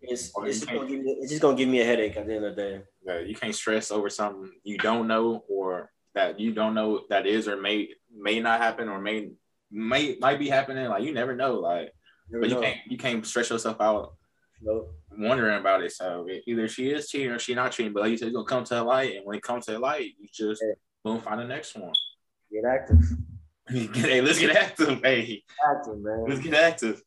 [0.01, 2.35] it's it's just, gonna give me, it's just gonna give me a headache at the
[2.35, 2.83] end of the day.
[3.07, 7.27] Yeah, you can't stress over something you don't know or that you don't know that
[7.27, 9.31] is or may may not happen or may
[9.71, 10.89] may might be happening.
[10.89, 11.55] Like you never know.
[11.61, 11.93] Like,
[12.29, 14.15] Never but you can't you can't stress yourself out
[14.65, 14.95] Nope.
[15.19, 15.93] wondering about it.
[15.93, 17.93] So either she is cheating or she not cheating.
[17.93, 19.73] But like you said, it's gonna come to the light, and when it comes to
[19.73, 20.75] the light, you just Yeah.
[21.05, 21.93] boom find the next one.
[22.51, 22.99] Get active.
[23.95, 25.01] hey, let's get active.
[25.03, 26.25] Hey, Active, man.
[26.29, 27.03] let's get active.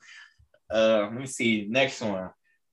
[0.74, 1.66] Uh, let me see.
[1.70, 2.30] Next one.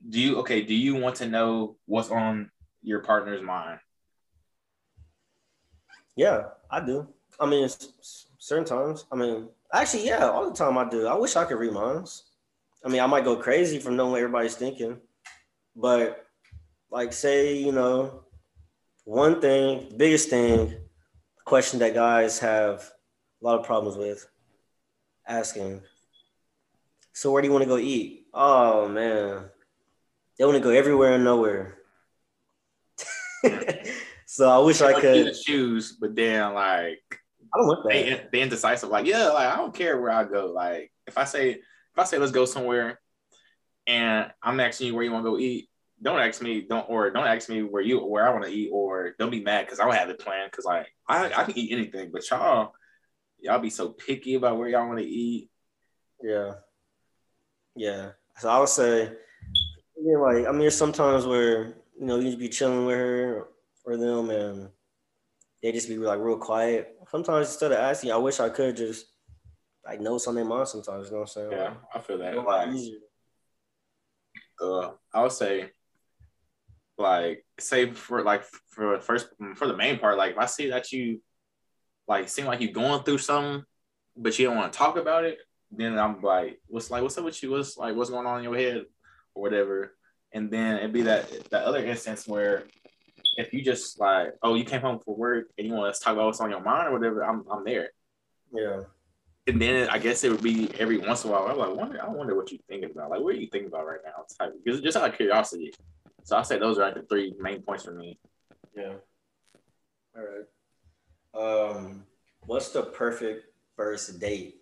[0.09, 0.63] Do you okay?
[0.63, 2.51] Do you want to know what's on
[2.83, 3.79] your partner's mind?
[6.17, 7.09] Yeah, I do.
[7.41, 7.69] I mean,
[8.39, 9.07] certain times.
[9.11, 11.07] I mean, actually, yeah, all the time I do.
[11.07, 12.25] I wish I could read minds.
[12.85, 14.99] I mean, I might go crazy from knowing what everybody's thinking,
[15.77, 16.27] but
[16.91, 18.25] like, say, you know,
[19.05, 20.75] one thing, biggest thing,
[21.45, 22.91] question that guys have
[23.41, 24.27] a lot of problems with
[25.27, 25.83] asking.
[27.13, 28.27] So, where do you want to go eat?
[28.33, 29.45] Oh man,
[30.39, 31.79] they want to go everywhere and nowhere.
[34.27, 35.35] so I wish I could.
[35.35, 37.03] choose, but then like
[37.55, 37.89] I don't want that.
[37.93, 38.89] they they indecisive.
[38.89, 40.47] Like yeah, like I don't care where I go.
[40.47, 41.61] Like if I say
[41.93, 43.01] if I say let's go somewhere,
[43.87, 45.69] and I'm asking you where you want to go eat,
[46.01, 48.71] don't ask me don't or don't ask me where you where I want to eat
[48.73, 51.57] or don't be mad because I don't have it planned because like I I can
[51.57, 52.73] eat anything, but y'all
[53.43, 55.51] y'all be so picky about where y'all want to eat.
[56.23, 56.55] Yeah.
[57.77, 58.11] Yeah.
[58.39, 59.13] So I would say,
[59.97, 63.49] like, I mean, there's sometimes where, you know, you just be chilling with her
[63.85, 64.69] or them and
[65.63, 66.97] they just be like real quiet.
[67.11, 69.07] Sometimes instead of asking, I wish I could just
[69.85, 71.53] like know what's on their mind sometimes, you know what I'm saying?
[71.53, 72.35] Yeah, I feel that.
[72.35, 72.77] It's a lot Like,
[74.61, 75.71] uh, I would say,
[76.99, 80.93] like, say for like for first for the main part, like if I see that
[80.93, 81.21] you
[82.07, 83.65] like seem like you're going through something,
[84.17, 85.39] but you don't want to talk about it,
[85.71, 87.51] then I'm like, what's like, what's up with you?
[87.51, 88.85] What's like, what's going on in your head
[89.35, 89.97] or whatever?
[90.33, 92.65] And then it'd be that that other instance where
[93.37, 96.15] if you just like, oh, you came home for work and you want to talk
[96.15, 97.91] about what's on your mind or whatever, I'm I'm there.
[98.53, 98.83] Yeah.
[99.47, 101.49] And then I guess it would be every once in a while.
[101.49, 103.11] I'm like, wonder, I wonder what you're thinking about.
[103.11, 104.25] Like, what are you thinking about right now?
[104.39, 105.73] Type, just, just out of curiosity.
[106.23, 108.19] So I say those are like the three main points for me.
[108.77, 108.95] Yeah.
[110.17, 111.75] All right.
[111.75, 112.05] Um,
[112.47, 114.59] what's the perfect first date?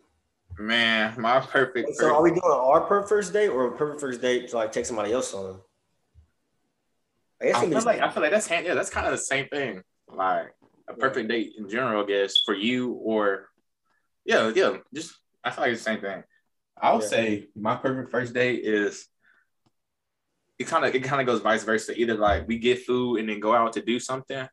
[0.59, 1.95] Man, my perfect.
[1.97, 4.73] So are we doing our perfect first date or a perfect first date to like
[4.73, 5.61] take somebody else on?
[7.41, 9.19] I guess I feel like I feel like that's hand, yeah, that's kind of the
[9.19, 9.83] same thing.
[10.09, 10.55] Like
[10.89, 13.50] a perfect date in general, I guess, for you or
[14.25, 14.77] yeah, yeah.
[14.95, 16.23] Just I feel like it's the same thing.
[16.81, 17.09] I would Yeah.
[17.09, 19.07] say my perfect first date is
[20.59, 21.99] it kind of it kind of goes vice versa.
[21.99, 24.47] Either like we get food and then go out to do something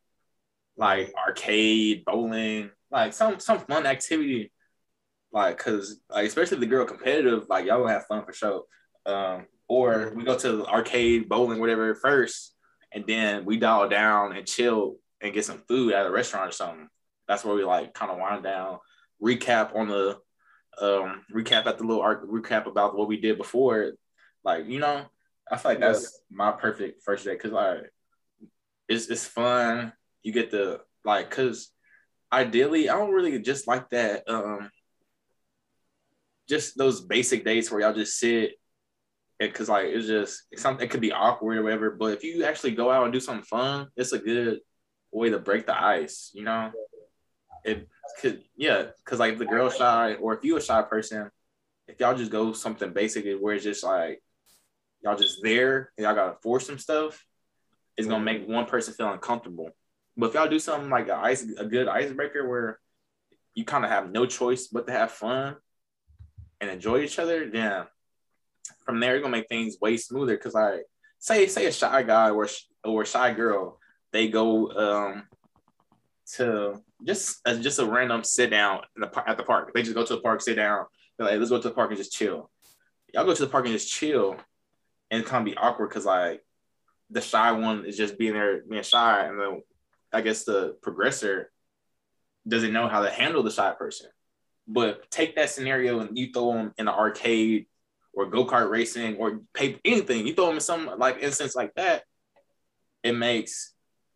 [0.77, 4.51] like arcade, bowling, like some some fun activity.
[5.31, 8.63] Like, cause like especially the girl competitive, like y'all gonna have fun for sure.
[9.05, 12.53] Um, or we go to the arcade, bowling, whatever first,
[12.93, 16.51] and then we dial down and chill and get some food at a restaurant or
[16.53, 16.87] something.
[17.27, 18.79] That's where we like kind of wind down,
[19.21, 20.17] recap on the
[20.79, 23.93] um recap at the little arc recap about what we did before.
[24.43, 25.05] Like, you know,
[25.51, 27.91] I feel like that's my perfect first date because like
[28.87, 29.93] it's it's fun.
[30.23, 31.71] You get the like cause
[32.31, 34.69] ideally I don't really just like that um
[36.49, 38.51] just those basic dates where y'all just sit
[39.39, 41.91] because like it's just it's something it could be awkward or whatever.
[41.91, 44.59] But if you actually go out and do something fun, it's a good
[45.11, 46.31] way to break the ice.
[46.33, 46.71] You know,
[47.67, 47.87] it
[48.21, 51.29] could yeah, because like if the girl shy or if you a shy person,
[51.87, 54.23] if y'all just go something basic where it's just like
[55.03, 57.23] y'all just there and y'all gotta force some stuff,
[57.97, 59.69] it's gonna make one person feel uncomfortable.
[60.15, 62.79] But if y'all do something like a ice a good icebreaker where
[63.53, 65.57] you kind of have no choice but to have fun
[66.61, 67.85] and enjoy each other, then
[68.85, 70.37] from there you're gonna make things way smoother.
[70.37, 70.85] Cause like
[71.19, 72.47] say say a shy guy or
[72.85, 73.77] or a shy girl,
[74.13, 75.27] they go um
[76.35, 79.71] to just uh, just a random sit down in the, at the park.
[79.73, 80.85] They just go to the park, sit down.
[81.17, 82.49] They're like, let's go to the park and just chill.
[83.13, 84.35] Y'all go to the park and just chill,
[85.11, 86.43] and it kind of be awkward because like
[87.09, 89.61] the shy one is just being there, being shy, and then
[90.11, 91.45] I guess the progressor
[92.47, 94.09] doesn't know how to handle the shy person.
[94.67, 97.67] But take that scenario and you throw them in an arcade
[98.13, 100.27] or go kart racing or pay anything.
[100.27, 102.03] You throw them in some like instance like that,
[103.03, 103.73] it makes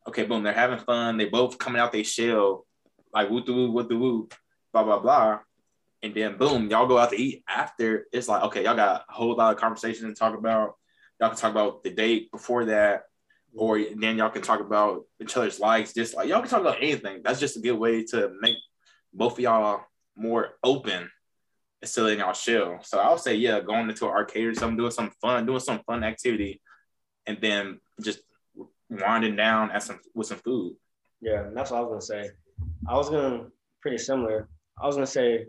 [0.07, 1.17] okay, boom, they're having fun.
[1.17, 2.65] They both coming out they shell,
[3.13, 4.29] like woo the woo, woo the woo,
[4.73, 5.39] blah blah blah.
[6.03, 8.07] And then boom, y'all go out to eat after.
[8.11, 10.75] It's like, okay, y'all got a whole lot of conversation to talk about.
[11.19, 13.03] Y'all can talk about the date before that,
[13.53, 16.77] or then y'all can talk about each other's likes, just like y'all can talk about
[16.81, 17.21] anything.
[17.23, 18.57] That's just a good way to make
[19.13, 19.81] both of y'all
[20.15, 21.09] more open
[21.81, 22.79] instead of y'all shell.
[22.83, 25.81] So I'll say, yeah, going into an arcade or something, doing some fun, doing some
[25.85, 26.61] fun activity,
[27.25, 28.21] and then just
[28.89, 30.75] winding down at some with some food.
[31.21, 32.31] Yeah, that's what I was gonna say.
[32.87, 33.45] I was gonna
[33.81, 34.47] pretty similar.
[34.81, 35.47] I was gonna say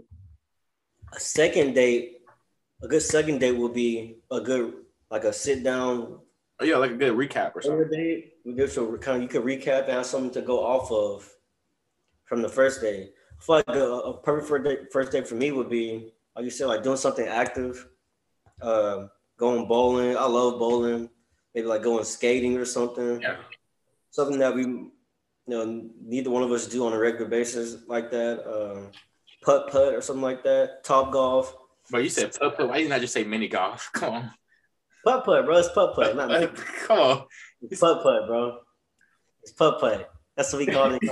[1.15, 2.19] a second date,
[2.83, 4.75] a good second date would be a good
[5.11, 6.19] like a sit down.
[6.61, 7.89] Oh yeah, like a good recap or something.
[7.91, 8.35] Date.
[8.45, 11.29] We get to kind of you could recap and have something to go off of
[12.25, 13.11] from the first day.
[13.39, 16.45] I feel like a, a perfect first day, first date for me would be like
[16.45, 17.89] you said, like doing something active,
[18.61, 20.17] uh, going bowling.
[20.17, 21.11] I love bowling.
[21.55, 23.21] Maybe like going skating or something.
[23.21, 23.37] Yeah.
[24.11, 24.91] Something that we,
[25.47, 28.45] you know, neither one of us do on a regular basis like that.
[28.47, 28.91] Um,
[29.43, 30.85] putt putt or something like that.
[30.85, 31.55] Top golf.
[31.91, 32.69] But you said putt putt.
[32.69, 33.91] Why didn't I just say mini golf?
[33.95, 34.31] Come on.
[35.05, 35.59] Putt putt, bro.
[35.59, 36.17] It's putt putt.
[36.17, 36.47] Not mini.
[36.87, 37.25] Come on.
[37.63, 38.59] It's putt putt, bro.
[39.43, 40.11] It's putt putt.
[40.37, 41.03] That's what we call it.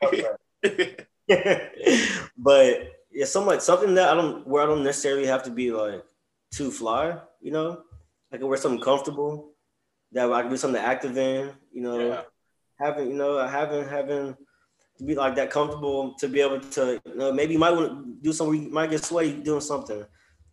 [0.00, 0.26] putt
[1.28, 2.26] putt.
[2.36, 6.04] but yeah, something something that I don't where I don't necessarily have to be like
[6.52, 7.82] too fly, you know.
[8.32, 9.52] I can wear something comfortable
[10.12, 11.98] that I can do something active in, you know.
[11.98, 12.22] Yeah.
[12.78, 14.36] Having, you know, having having
[14.98, 17.88] to be like that comfortable to be able to, you know, maybe you might want
[17.88, 20.04] to do something, you might get sweaty doing something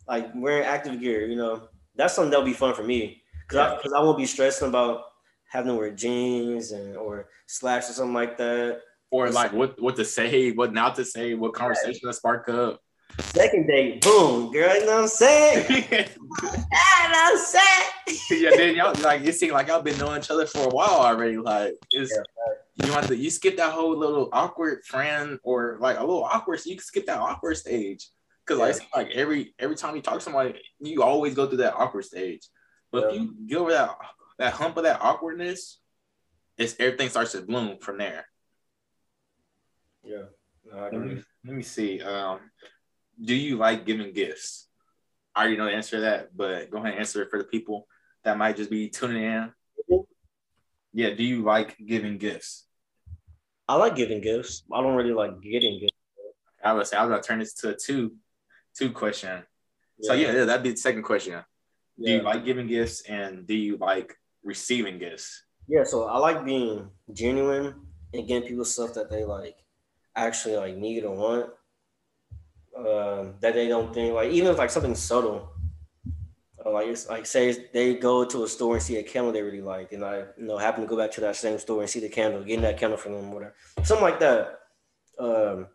[0.08, 1.68] like wearing active gear, you know.
[1.96, 3.98] That's something that'll be fun for me because Yeah.
[3.98, 5.04] I, I won't be stressing about
[5.50, 8.82] having to wear jeans and or slacks or something like that.
[9.12, 12.82] Or like what what to say, what not to say, what conversation to spark up.
[13.20, 15.66] Second date, boom, girl, you know what I'm saying?
[15.92, 18.58] yeah, you I'm saying?
[18.58, 21.38] then y'all like you seem like y'all been knowing each other for a while already.
[21.38, 22.18] Like it's
[22.84, 26.60] you want to you skip that whole little awkward friend or like a little awkward.
[26.60, 28.10] so You can skip that awkward stage
[28.46, 31.58] because like, it like every every time you talk to somebody, you always go through
[31.58, 32.48] that awkward stage.
[32.92, 33.96] But if you get over that
[34.40, 35.80] that hump of that awkwardness,
[36.58, 38.26] it's everything starts to bloom from there.
[40.04, 40.24] Yeah,
[40.72, 42.02] no, Let me, let me see.
[42.02, 42.40] Um,
[43.24, 44.68] do you like giving gifts?
[45.36, 47.46] I already know the answer to that, but go ahead and answer it for the
[47.46, 47.88] people
[48.24, 49.52] that might just be tuning in.
[50.94, 52.66] Yeah, do you like giving gifts?
[53.68, 54.64] I like giving gifts.
[54.72, 55.94] I don't really like getting gifts.
[56.64, 58.16] I would say I was gonna turn this to a two,
[58.76, 59.44] two question.
[60.02, 61.34] So yeah, yeah, that'd be the second question.
[61.98, 62.18] Do yeah.
[62.18, 65.44] you like giving gifts and do you like receiving gifts?
[65.68, 67.76] Yeah, so I like being genuine
[68.14, 69.58] and getting people stuff that they like
[70.16, 71.50] actually like need or want.
[72.78, 75.50] Um, that they don't think like even if like something subtle.
[76.66, 79.42] Uh, like it's like say they go to a store and see a candle they
[79.42, 81.90] really like, and I you know happen to go back to that same store and
[81.90, 84.60] see the candle, getting that candle from them, whatever, something like that.
[85.18, 85.68] Um,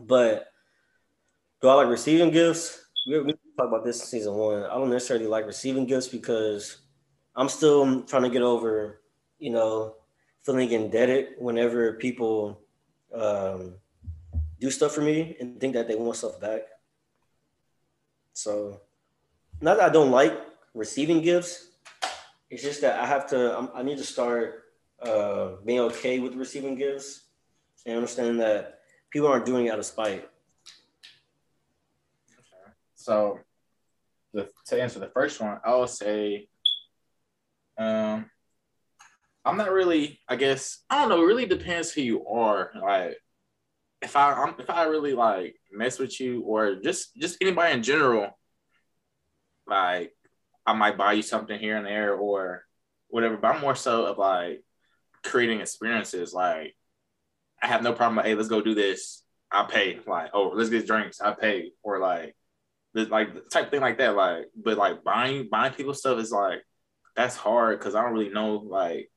[0.00, 0.46] but
[1.60, 2.84] do I like receiving gifts?
[3.08, 4.62] We, we talked about this in season one.
[4.62, 6.82] I don't necessarily like receiving gifts because
[7.34, 9.00] I'm still trying to get over,
[9.38, 9.96] you know,
[10.44, 12.60] feeling indebted whenever people
[13.12, 13.74] um,
[14.60, 16.62] do stuff for me and think that they want stuff back.
[18.32, 18.80] So,
[19.60, 20.38] not that I don't like
[20.74, 21.70] receiving gifts.
[22.50, 23.58] It's just that I have to.
[23.58, 24.64] I'm, I need to start
[25.02, 27.24] uh, being okay with receiving gifts
[27.86, 28.80] and understanding that
[29.10, 30.28] people aren't doing it out of spite.
[32.94, 33.38] So,
[34.32, 36.48] the, to answer the first one, I would say,
[37.78, 38.28] um,
[39.44, 40.20] I'm not really.
[40.28, 41.22] I guess I don't know.
[41.22, 42.70] It really depends who you are.
[42.80, 43.16] Like,
[44.00, 48.30] if I if I really like mess with you, or just just anybody in general,
[49.66, 50.12] like
[50.66, 52.64] I might buy you something here and there or
[53.08, 53.36] whatever.
[53.36, 54.62] But I'm more so of like
[55.24, 56.32] creating experiences.
[56.32, 56.74] Like
[57.62, 58.16] I have no problem.
[58.16, 59.22] Like, hey, let's go do this.
[59.50, 59.98] I'll pay.
[60.06, 61.20] Like, oh, let's get drinks.
[61.20, 61.72] I pay.
[61.82, 62.36] Or like,
[62.94, 64.14] like type thing like that.
[64.14, 66.60] Like, but like buying buying people stuff is like
[67.16, 69.10] that's hard because I don't really know like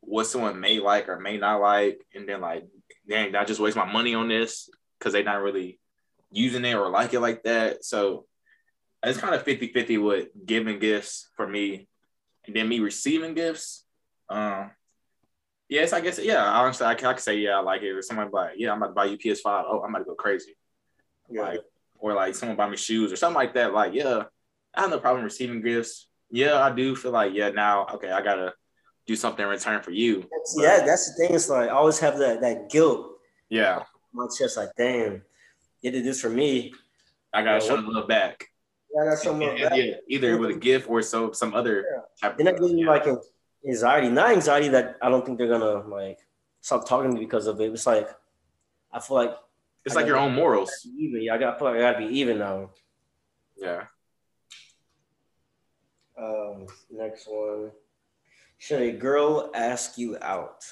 [0.00, 2.64] what someone may like or may not like, and then like,
[3.10, 5.78] dang, I just waste my money on this because they're not really
[6.30, 7.84] using it or like it like that.
[7.84, 8.26] So
[9.02, 11.88] it's kind of 50 50 with giving gifts for me
[12.46, 13.84] and then me receiving gifts.
[14.28, 14.70] Um,
[15.68, 17.90] yes, I guess, yeah, honestly, I can, I can say, yeah, I like it.
[17.90, 19.64] Or someone like, yeah, I'm about to buy you PS5.
[19.66, 20.56] Oh, I'm about to go crazy.
[21.28, 21.42] Yeah.
[21.42, 21.60] Like,
[21.98, 23.74] or like someone buy me shoes or something like that.
[23.74, 24.24] Like, yeah,
[24.74, 26.06] I have no problem receiving gifts.
[26.30, 28.52] Yeah, I do feel like, yeah, now, okay, I got to
[29.10, 30.20] do something in return for you.
[30.30, 31.34] That's, yeah, that's the thing.
[31.34, 33.18] It's like, I always have that, that guilt.
[33.48, 33.82] Yeah.
[34.12, 35.22] My chest, like, damn,
[35.82, 36.72] you did this for me.
[37.32, 38.46] I got to show a little back.
[38.94, 42.00] Yeah, that's some yeah, yeah, either with a gift or so some other yeah.
[42.20, 42.36] type.
[42.36, 43.06] They're not giving you like
[43.64, 46.18] anxiety, not anxiety that I don't think they're gonna like
[46.60, 47.72] stop talking to me because of it.
[47.72, 48.08] It's like
[48.92, 49.36] I feel like
[49.84, 50.72] it's I like your own morals.
[50.98, 52.70] Even, yeah, I got feel like I gotta be even now.
[53.56, 53.84] Yeah.
[56.18, 56.66] Um.
[56.90, 57.70] Next one.
[58.60, 60.62] Should a girl ask you out?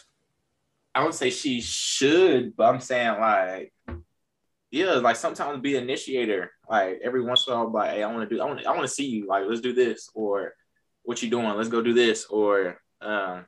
[0.95, 3.73] I don't say she should, but I'm saying like
[4.71, 6.51] yeah, like sometimes be an initiator.
[6.69, 8.71] Like every once in a while, like, hey, I want to do, I want, I
[8.71, 9.27] want to see you.
[9.27, 10.53] Like, let's do this, or
[11.03, 11.49] what you doing?
[11.57, 13.47] Let's go do this, or um,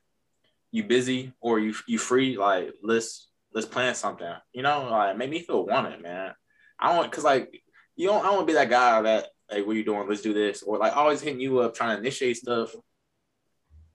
[0.73, 2.39] you busy, or you you free?
[2.39, 4.33] Like, let's let's plan something.
[4.55, 6.33] You know, like make me feel wanted, man.
[6.79, 7.63] I want because like
[7.95, 10.09] you don't, I want to be that guy that hey, what you doing?
[10.09, 12.75] Let's do this, or like always hitting you up trying to initiate stuff.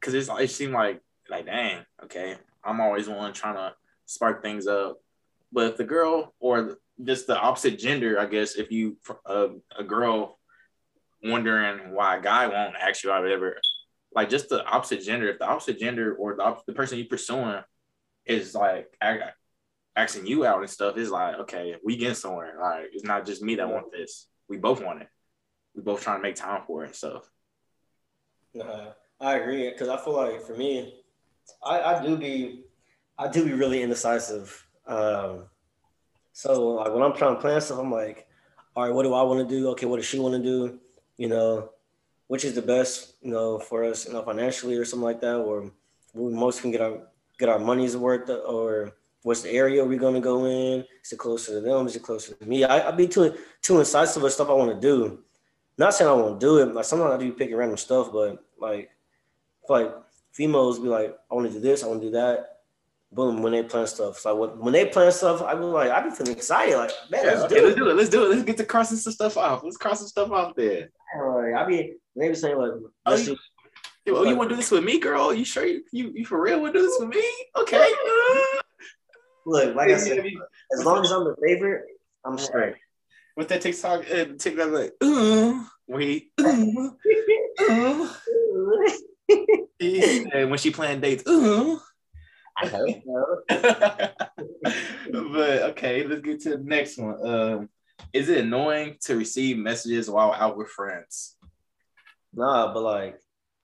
[0.05, 1.01] Cause it's it seemed like
[1.31, 3.73] like dang, okay, I'm always one trying to
[4.05, 4.99] spark things up.
[5.51, 9.83] But if the girl or just the opposite gender, I guess, if you uh, a
[9.83, 10.37] girl
[11.23, 13.59] wondering why a guy won't ask you out, whatever,
[14.13, 15.27] like just the opposite gender.
[15.27, 17.63] If the opposite gender or the the person you pursuing
[18.27, 18.95] is like
[19.95, 22.59] asking you out and stuff, is like okay, we get somewhere.
[22.61, 24.27] Like it's not just me that want this.
[24.47, 25.07] We both want it.
[25.73, 27.27] We both trying to make time for it and stuff.
[28.53, 30.93] Nah, I agree because I feel like for me,
[31.63, 32.63] I, I do be,
[33.17, 34.65] I do be really indecisive.
[34.87, 35.43] Um,
[36.33, 38.27] so like when I'm trying to plan stuff, I'm like,
[38.75, 39.69] all right, what do I want to do?
[39.69, 40.79] Okay, what does she want to do?
[41.17, 41.69] You know,
[42.27, 45.37] which is the best, you know, for us, you know, financially or something like that,
[45.37, 45.71] or
[46.13, 46.99] we most can get our
[47.39, 48.93] get our money's worth, or
[49.23, 50.85] what's the area we're gonna go in?
[51.03, 51.87] Is it closer to them?
[51.87, 52.63] Is it closer to me?
[52.63, 55.19] I, I be too too incisive with stuff I want to do.
[55.77, 56.73] Not saying I won't do it.
[56.73, 58.89] Like sometimes I do picking random stuff, but like,
[59.69, 59.93] like
[60.33, 62.55] females be like, I want to do this, I want to do that
[63.15, 64.19] boom, when they plan stuff.
[64.19, 66.77] So when, when they plan stuff, I be like, I be feeling excited.
[66.77, 67.95] Like, man, yeah, let's, okay, do let's do it.
[67.95, 68.29] Let's do it.
[68.29, 69.63] Let's get to crossing some stuff off.
[69.63, 70.89] Let's cross some stuff off there.
[71.17, 72.71] Like, I be maybe saying like,
[73.05, 73.37] oh, you,
[74.09, 75.33] oh, you want to do this with me, girl?
[75.33, 77.25] You sure you, you, you for real want to do this with me?
[77.55, 77.89] Okay.
[79.47, 80.25] Look, like I said,
[80.73, 81.83] as long as I'm the favorite,
[82.25, 82.75] I'm straight.
[83.37, 86.97] With that TikTok, uh, TikTok like, ooh, wait, ooh,
[87.61, 88.09] ooh.
[89.29, 91.79] and when she planned dates, ooh.
[92.57, 93.43] I hope so.
[95.11, 97.27] but okay, let's get to the next one.
[97.27, 97.69] Um,
[98.13, 101.37] is it annoying to receive messages while out with friends?
[102.33, 103.19] Nah, but like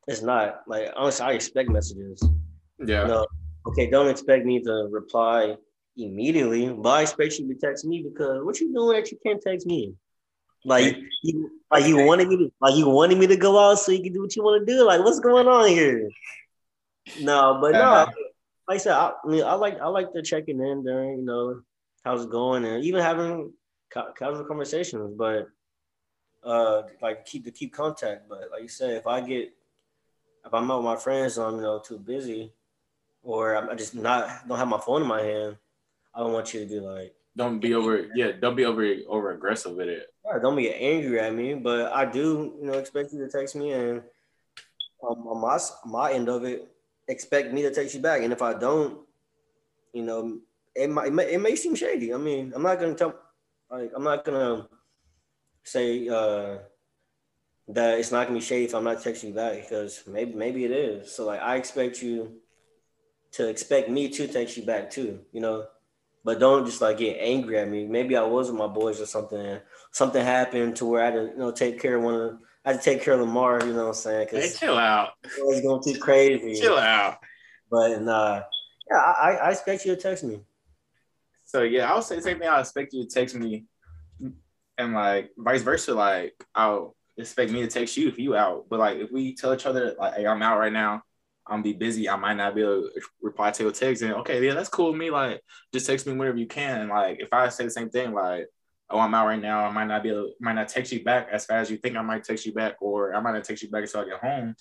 [0.07, 0.62] it's not.
[0.68, 2.24] Like honestly, I expect messages.
[2.80, 3.05] Yeah.
[3.05, 3.28] No.
[3.68, 5.55] Okay, don't expect me to reply
[5.97, 9.41] immediately, but I expect you to text me because what you doing that you can't
[9.41, 9.93] text me?
[10.64, 13.91] Like you, like you wanted me to, like you wanted me to go out so
[13.91, 14.86] you can do what you want to do.
[14.86, 16.09] Like what's going on here?
[17.20, 18.12] No, but no, uh-huh
[18.72, 21.26] like I said, I, I, mean, I like I like the checking in during you
[21.26, 21.62] know
[22.05, 23.51] how's it going and even having
[23.91, 25.49] casual conversations, but
[26.43, 28.30] uh like keep to keep contact.
[28.30, 29.53] But like you said, if I get
[30.45, 32.53] if I'm out with my friends and I'm you know too busy,
[33.24, 35.57] or I'm just not don't have my phone in my hand,
[36.16, 39.32] I don't want you to be like don't be over yeah don't be over over
[39.32, 40.08] aggressive with it.
[40.26, 43.56] Yeah, don't be angry at me, but I do you know expect you to text
[43.56, 44.04] me and
[45.08, 46.68] um, on my my end of it,
[47.08, 48.22] expect me to text you back.
[48.22, 49.00] And if I don't,
[49.94, 50.40] you know,
[50.76, 52.14] it might it may, it may seem shady.
[52.14, 53.16] I mean, I'm not gonna tell
[53.70, 54.68] like I'm not gonna
[55.64, 56.58] say uh
[57.70, 60.66] that it's not gonna be shady if I'm not texting you back because maybe maybe
[60.66, 61.12] it is.
[61.12, 62.38] So like I expect you
[63.34, 65.68] to expect me to text you back too, you know.
[66.24, 67.88] But don't just like get angry at me.
[67.88, 69.59] Maybe I was with my boys or something.
[69.91, 72.74] Something happened to where I had to, you know, take care of one of I
[72.74, 74.28] had to take care of Lamar, you know what I'm saying?
[74.30, 75.13] Hey, chill out.
[75.24, 76.61] It's going too crazy.
[76.61, 77.17] chill out.
[77.72, 78.43] But uh,
[78.89, 80.41] yeah, I, I expect you to text me.
[81.45, 82.47] So yeah, I would say the same thing.
[82.47, 83.65] I expect you to text me,
[84.78, 85.93] and like vice versa.
[85.93, 88.67] Like I'll expect me to text you if you out.
[88.69, 91.03] But like if we tell each other like, hey, I'm out right now,
[91.52, 92.10] I'm be busy.
[92.10, 94.02] I might not be able to reply to your text.
[94.02, 95.12] And okay, yeah, that's cool with me.
[95.12, 95.41] Like
[95.74, 96.88] just text me whenever you can.
[96.88, 98.47] Like if I say the same thing, like
[98.91, 99.66] oh, I'm out right now.
[99.66, 101.95] I might not be able, might not text you back as fast as you think
[101.95, 104.20] I might text you back, or I might not text you back until I get
[104.20, 104.56] home.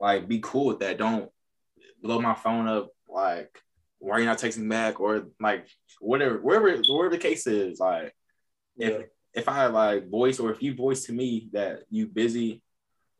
[0.00, 0.98] Like, be cool with that.
[0.98, 1.30] Don't
[2.02, 2.88] blow my phone up.
[3.08, 3.60] Like,
[3.98, 5.00] why are you not texting back?
[5.00, 5.66] Or like,
[6.00, 7.78] whatever, wherever, wherever the case is.
[7.78, 8.12] Like,
[8.76, 8.88] Yeah.
[8.88, 12.62] if if I like voice or if you voice to me that you busy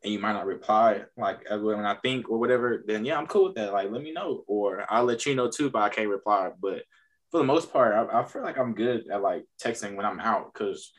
[0.05, 3.45] and you might not reply like when I think or whatever, then yeah, I'm cool
[3.45, 3.73] with that.
[3.73, 6.51] Like, let me know, or I'll let you know too if I can't reply.
[6.61, 6.83] But
[7.31, 10.19] for the most part, I, I feel like I'm good at like texting when I'm
[10.19, 10.93] out because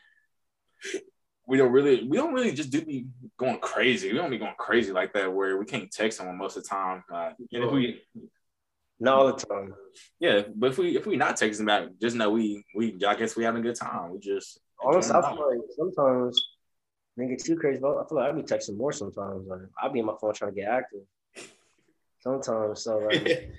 [1.47, 4.11] we don't really we don't really just do be going crazy.
[4.11, 6.69] We don't be going crazy like that where we can't text someone most of the
[6.69, 7.03] time.
[7.11, 8.01] Uh, and if we
[8.99, 9.73] Not all the time.
[10.19, 13.37] yeah, but if we if we not texting back, just know we we I guess
[13.37, 14.11] we having a good time.
[14.11, 16.43] We just Honestly, I enjoying feel like sometimes
[17.25, 17.79] get too crazy.
[17.79, 19.47] But I feel like I be texting more sometimes.
[19.47, 21.01] Like I be in my phone trying to get active.
[22.19, 23.51] Sometimes, so like, I feel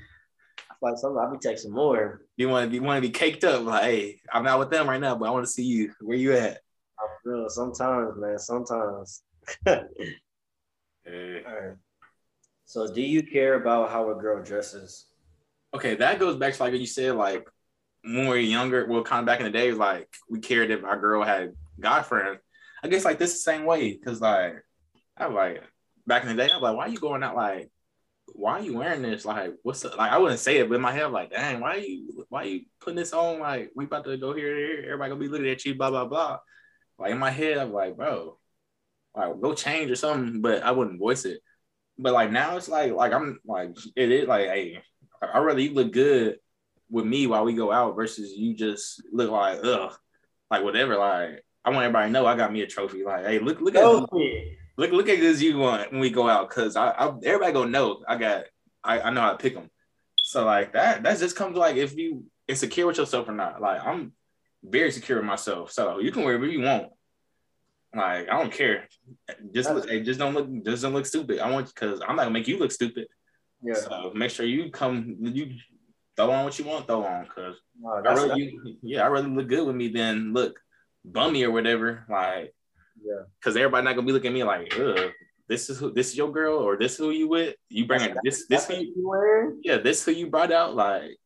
[0.82, 2.22] like sometimes I be texting more.
[2.36, 4.88] you want to be want to be caked up like hey I'm not with them
[4.88, 5.92] right now, but I want to see you.
[6.00, 6.60] Where you at?
[7.00, 8.38] I feel sometimes, man.
[8.38, 9.22] Sometimes.
[9.66, 9.80] Eh.
[11.08, 11.76] Alright.
[12.66, 15.06] So, do you care about how a girl dresses?
[15.74, 17.48] Okay, that goes back to like what you said, like
[18.02, 20.84] when we were younger, well, kind of back in the day, like we cared if
[20.84, 22.40] our girl had guy friends.
[22.82, 24.54] I guess like this the same way, cause like
[25.16, 25.62] I like
[26.06, 27.70] back in the day, I was like, why are you going out like
[28.34, 29.24] why are you wearing this?
[29.24, 29.96] Like, what's up?
[29.96, 32.26] like I wouldn't say it, but in my head, I'm like, dang, why are you
[32.28, 33.40] why are you putting this on?
[33.40, 36.04] Like, we about to go here, here, everybody gonna be looking at you, blah, blah,
[36.04, 36.38] blah.
[36.98, 38.38] Like in my head, I'm like, bro,
[39.14, 41.40] like go change or something, but I wouldn't voice it.
[41.98, 44.82] But like now it's like like I'm like it is like hey,
[45.22, 46.38] I'd rather you look good
[46.90, 49.94] with me while we go out versus you just look like ugh,
[50.50, 50.96] like whatever.
[50.96, 53.04] Like I want everybody to know I got me a trophy.
[53.04, 53.82] Like, hey, look, look at
[54.76, 57.70] look, look at this you want when we go out, cause I, I everybody gonna
[57.70, 58.44] know I got
[58.82, 59.70] I, I know how to pick them.
[60.16, 63.60] So like that that just comes like if you insecure with yourself or not.
[63.60, 64.12] Like I'm
[64.62, 66.88] very secure with myself, so you can wear whatever you want.
[67.94, 68.88] Like I don't care.
[69.54, 71.38] Just look, hey, just don't look, just don't look stupid.
[71.38, 73.06] I want because I'm not gonna make you look stupid.
[73.62, 73.74] Yeah.
[73.74, 75.54] So make sure you come, you
[76.16, 77.26] throw on what you want throw on.
[77.26, 80.58] Cause No, I rather you, yeah, I rather look good with me than look
[81.12, 82.04] bummy or whatever.
[82.08, 82.54] Like,
[83.02, 83.22] Yeah.
[83.42, 85.12] cause everybody not gonna be looking at me like, ugh,
[85.48, 87.54] this is who, this is your girl or this who you with.
[87.68, 89.60] You bringing this, this, who you, wearing?
[89.62, 90.74] yeah, this who you brought out.
[90.74, 91.18] Like,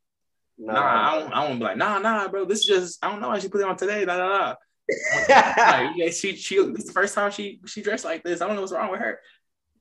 [0.59, 0.81] Nah, nah,
[1.11, 2.45] I don't, I don't be like, nah, nah, bro.
[2.45, 4.05] This is just, I don't know I should put it on today.
[4.05, 4.55] Nah, nah, nah.
[5.29, 8.41] like, yeah, she, she, this is the first time she, she dressed like this.
[8.41, 9.19] I don't know what's wrong with her.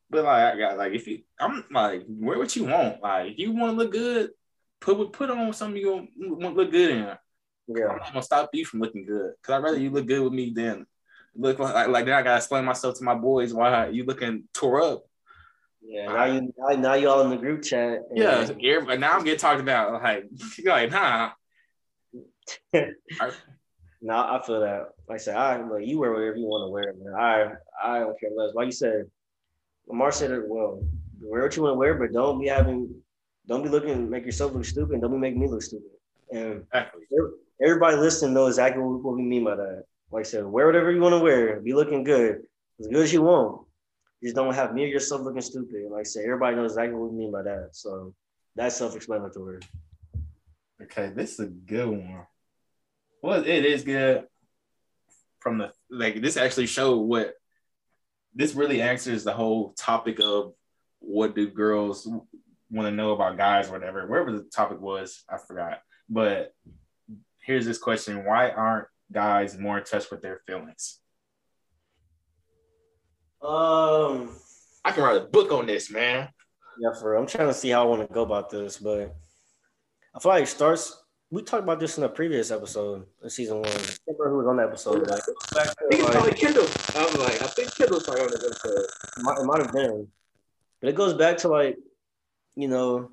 [0.09, 3.01] But like, I got like, if you, I'm like, wear what you want.
[3.01, 4.31] Like, if you want to look good,
[4.79, 7.17] put put on something you want look good in.
[7.78, 7.88] Yeah.
[7.88, 9.34] I'm not gonna stop you from looking good.
[9.43, 10.86] Cause I'd rather you look good with me than
[11.36, 14.82] look like like then I gotta explain myself to my boys why you looking tore
[14.82, 15.03] up.
[15.84, 18.01] Yeah, now you now, now you all in the group chat.
[18.09, 18.45] and- Yeah,
[18.76, 19.93] everybody, now I'm getting talked about.
[20.01, 20.26] Like,
[20.57, 21.32] you're like, nah.
[24.03, 24.89] No, I feel that.
[25.07, 27.13] Like I said, I look, you wear whatever you want to wear, man.
[27.13, 27.51] I
[27.95, 28.55] I don't care less.
[28.55, 29.05] Like you said,
[29.88, 30.82] Lamar said it well.
[31.22, 32.95] Wear what you want to wear, but don't be having,
[33.47, 35.01] don't be looking make yourself look stupid.
[35.01, 35.91] Don't be making me look stupid.
[36.32, 37.01] And Exactly.
[37.62, 39.84] Everybody listening knows exactly what, we mean by that.
[40.12, 41.59] Like I said, wear whatever you want to wear.
[41.62, 42.41] Be looking good,
[42.80, 43.66] as good as you want.
[44.24, 45.89] Just don't have me or yourself looking stupid.
[45.89, 47.70] Like I said, everybody knows exactly what we mean by that.
[47.72, 48.14] So
[48.55, 49.59] that's self-explanatory.
[50.84, 52.26] Okay, this is a good one.
[53.24, 54.26] Well, it is good.
[55.39, 57.34] From the like, this actually showed what
[58.36, 60.53] this really answers the whole topic of
[60.99, 62.07] what do girls
[62.70, 64.05] want to know about guys or whatever.
[64.07, 65.82] Wherever the topic was, I forgot.
[66.09, 66.53] But
[67.41, 70.99] here's this question: Why aren't guys more in touch with their feelings?
[73.41, 74.29] Um.
[74.83, 76.29] I can write a book on this, man.
[76.79, 77.21] Yeah, for real.
[77.21, 79.15] I'm trying to see how I want to go about this, but
[80.15, 80.97] I feel like it starts.
[81.29, 83.67] We talked about this in a previous episode in season one.
[83.67, 85.07] I can't remember who was on that episode.
[85.07, 86.63] But I think it's probably Kendall.
[86.95, 88.79] I was like, I think Kendall's probably on this episode.
[88.79, 90.07] it might, it might have been,
[90.81, 91.77] but it goes back to like,
[92.55, 93.11] you know,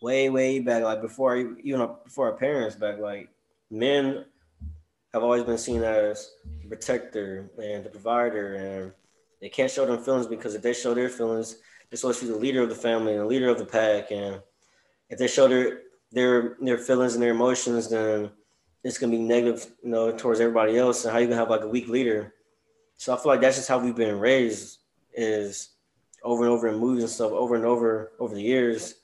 [0.00, 2.98] way way back, like before even before our parents back.
[2.98, 3.28] Like
[3.70, 4.24] men
[5.12, 8.92] have always been seen as the protector and the provider, and
[9.40, 11.56] they can't show them feelings because if they show their feelings,
[11.90, 14.10] they're supposed to be the leader of the family and the leader of the pack,
[14.10, 14.40] and
[15.08, 15.80] if they show their
[16.12, 18.30] their their feelings and their emotions, then
[18.84, 21.04] it's gonna be negative, you know, towards everybody else.
[21.04, 22.34] And how you gonna have like a weak leader?
[22.96, 24.78] So I feel like that's just how we've been raised
[25.14, 25.70] is
[26.22, 28.94] over and over in movies and stuff, over and over over the years.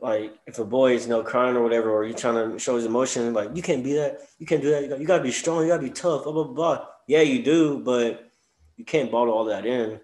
[0.00, 2.76] Like if a boy is you know crying or whatever, or you trying to show
[2.76, 4.82] his emotion, like you can't be that, you can't do that.
[4.82, 6.86] You got, you got to be strong, you got to be tough, blah blah blah.
[7.06, 8.30] Yeah, you do, but
[8.76, 10.00] you can't bottle all that in.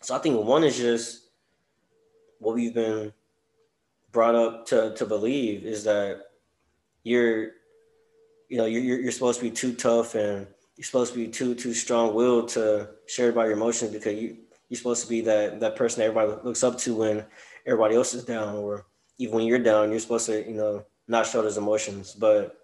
[0.00, 1.28] So I think one is just
[2.38, 3.12] what we've been
[4.10, 6.22] brought up to to believe is that
[7.02, 7.52] you're
[8.48, 10.46] you know you're you're supposed to be too tough and
[10.76, 14.36] you're supposed to be too too strong willed to share about your emotions because you
[14.68, 17.24] you're supposed to be that that person that everybody looks up to when
[17.66, 18.86] everybody else is down or
[19.18, 22.56] even when you're down you're supposed to you know not show those emotions but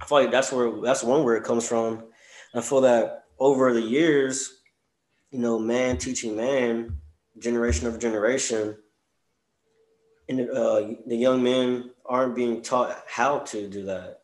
[0.00, 2.04] I feel like that's where that's one where it comes from
[2.54, 4.60] I feel that over the years
[5.30, 6.98] you know man teaching man
[7.38, 8.76] generation over generation
[10.28, 14.20] and uh, the young men aren't being taught how to do that.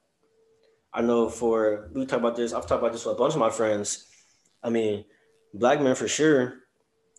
[0.92, 2.53] I know for we talk about this.
[2.53, 4.07] I've talked about this with a bunch of my friends.
[4.62, 5.05] I mean,
[5.53, 6.55] black men for sure.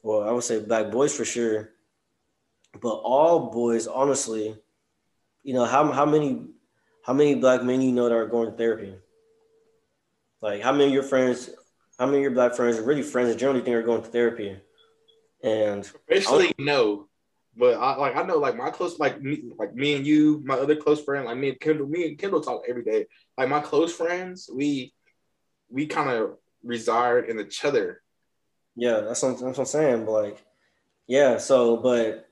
[0.04, 1.72] Well, I would say black boys for sure.
[2.82, 4.58] But all boys, honestly,
[5.44, 6.48] you know how how many
[7.04, 8.96] how many black men you know that are going to therapy?
[10.42, 11.50] Like how many of your friends,
[12.00, 14.10] how many of your black friends are really friends that generally think are going to
[14.10, 14.58] therapy?
[15.44, 17.08] And Especially no.
[17.58, 20.56] But I like I know like my close like me like me and you, my
[20.56, 23.06] other close friend, like me and Kendall, me and Kendall talk every day.
[23.38, 24.94] Like my close friends, we
[25.70, 28.02] we kind of reside in each other.
[28.76, 30.06] Yeah, that's what, that's what I'm saying.
[30.06, 30.46] But like,
[31.08, 31.38] yeah.
[31.38, 32.28] So, but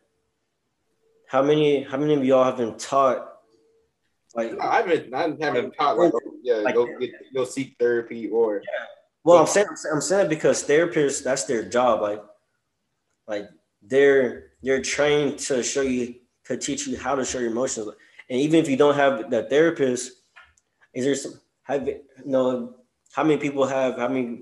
[1.33, 3.27] how many how many of y'all have been taught?
[4.35, 7.75] Like, No, I've been I haven't taught like oh, yeah Like- go get go seek
[7.79, 8.61] therapy or
[9.25, 12.01] well, I'm saying I'm saying because therapists that's their job.
[12.01, 12.21] Like,
[13.27, 13.49] like
[13.81, 16.15] they're they're trained to show you
[16.45, 17.87] to teach you how to show your emotions.
[18.29, 20.11] And even if you don't have that therapist,
[20.93, 22.75] is there some have you know
[23.13, 24.41] how many people have how many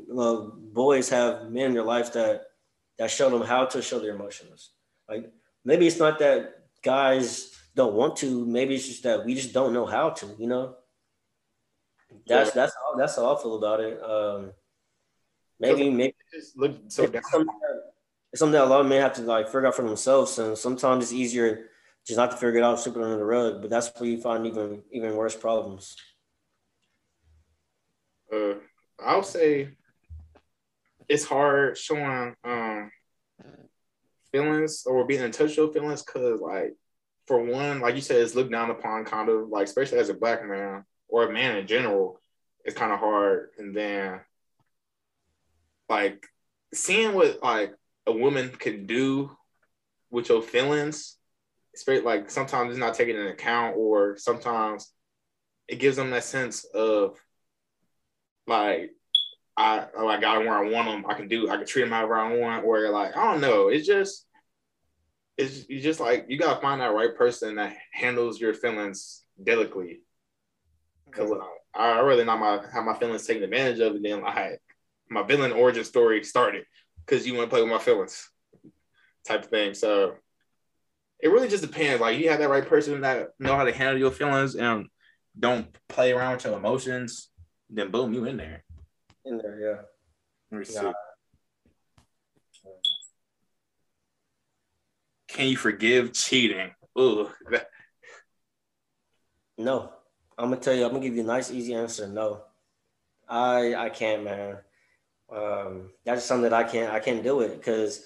[0.73, 2.47] boys have men in their life that
[2.97, 4.71] that show them how to show their emotions?
[5.07, 5.31] Like
[5.63, 9.73] maybe it's not that guys don't want to, maybe it's just that we just don't
[9.73, 10.75] know how to, you know.
[12.27, 14.03] That's that's how, that's how I feel about it.
[14.03, 14.51] Um,
[15.59, 17.15] maybe maybe just look so down.
[17.15, 17.81] it's something, that,
[18.33, 20.57] it's something that a lot of men have to like figure out for themselves, and
[20.57, 21.69] sometimes it's easier
[22.05, 23.61] just not to figure it out, sweep it under the rug.
[23.61, 25.95] But that's where you find even even worse problems.
[28.33, 28.55] uh,
[28.99, 29.69] I'll say
[31.07, 32.91] it's hard showing um
[34.31, 36.75] feelings or being in touch with your feelings because like
[37.27, 40.13] for one, like you said, it's looked down upon kind of like especially as a
[40.13, 42.19] black man or a man in general,
[42.65, 43.49] it's kind of hard.
[43.57, 44.21] And then
[45.89, 46.25] like
[46.73, 47.73] seeing what like
[48.07, 49.35] a woman can do
[50.09, 51.17] with your feelings,
[51.75, 54.91] especially like sometimes it's not taken into account or sometimes
[55.67, 57.17] it gives them that sense of
[58.47, 58.91] like
[59.61, 61.05] I oh, I got them where I want them.
[61.07, 61.49] I can do.
[61.49, 62.65] I can treat them however I want.
[62.65, 63.67] Or like I don't know.
[63.67, 64.25] It's just
[65.37, 70.01] it's you just like you gotta find that right person that handles your feelings delicately.
[71.05, 71.31] Because
[71.75, 74.61] I I rather not my have my feelings taken advantage of and then like
[75.09, 76.65] my villain origin story started
[77.05, 78.29] because you want to play with my feelings,
[79.27, 79.75] type of thing.
[79.75, 80.15] So
[81.19, 82.01] it really just depends.
[82.01, 84.87] Like you have that right person that know how to handle your feelings and
[85.39, 87.29] don't play around with your emotions.
[87.69, 88.63] Then boom, you in there.
[89.25, 89.81] In there, yeah.
[90.51, 90.73] Let me see.
[90.83, 90.91] Yeah.
[95.27, 96.71] Can you forgive cheating?
[96.99, 97.29] Ooh,
[99.57, 99.91] No,
[100.37, 100.85] I'm gonna tell you.
[100.85, 102.07] I'm gonna give you a nice, easy answer.
[102.07, 102.41] No,
[103.29, 104.57] I I can't, man.
[105.31, 108.03] Um, that's something that I can't I can't do it because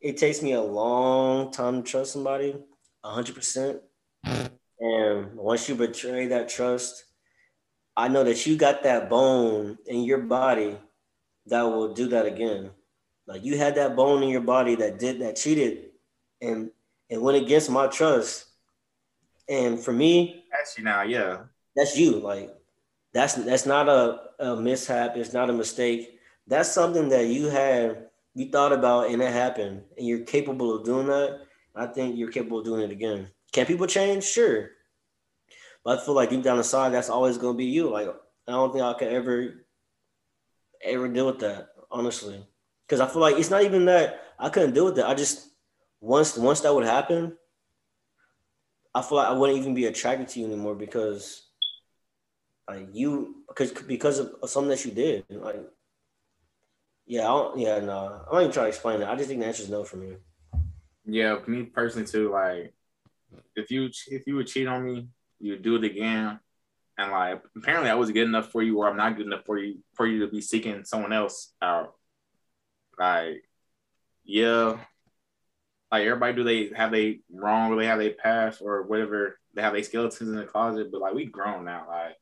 [0.00, 2.56] it takes me a long time to trust somebody,
[3.02, 3.80] hundred percent.
[4.82, 7.04] And once you betray that trust,
[7.96, 10.28] I know that you got that bone in your mm-hmm.
[10.28, 10.76] body
[11.46, 12.70] that will do that again.
[13.26, 15.90] Like you had that bone in your body that did that cheated,
[16.40, 16.70] and
[17.10, 18.46] and went against my trust.
[19.48, 21.02] And for me, that's you now.
[21.02, 21.38] Yeah,
[21.76, 22.18] that's you.
[22.18, 22.54] Like
[23.12, 25.16] that's that's not a, a mishap.
[25.16, 26.18] It's not a mistake.
[26.46, 30.84] That's something that you had you thought about and it happened, and you're capable of
[30.84, 31.42] doing that.
[31.74, 33.28] I think you're capable of doing it again.
[33.52, 34.24] Can people change?
[34.24, 34.70] Sure,
[35.84, 37.90] but I feel like deep down inside, that's always gonna be you.
[37.90, 38.08] Like
[38.48, 39.66] I don't think I could ever
[40.82, 42.44] ever deal with that honestly,
[42.86, 45.08] because I feel like it's not even that I couldn't deal with that.
[45.08, 45.48] I just
[46.00, 47.36] once once that would happen,
[48.94, 51.48] I feel like I wouldn't even be attracted to you anymore because
[52.68, 55.24] like you because because of, something that you did.
[55.30, 55.62] Like
[57.06, 58.22] yeah, I don't, yeah, no.
[58.28, 59.08] I'm not even trying to explain it.
[59.08, 60.16] I just think the answer is no for me.
[61.04, 61.38] yeah.
[61.46, 62.72] Me personally too, like
[63.56, 65.08] if you if you would cheat on me,
[65.40, 66.38] you do it again.
[66.98, 69.58] And like apparently I wasn't good enough for you, or I'm not good enough for
[69.58, 71.94] you for you to be seeking someone else out.
[72.98, 73.44] Like,
[74.24, 74.76] yeah,
[75.90, 79.62] like everybody do they have they wrong or they have they past or whatever they
[79.62, 81.86] have they skeletons in the closet, but like we grown now.
[81.88, 82.16] Like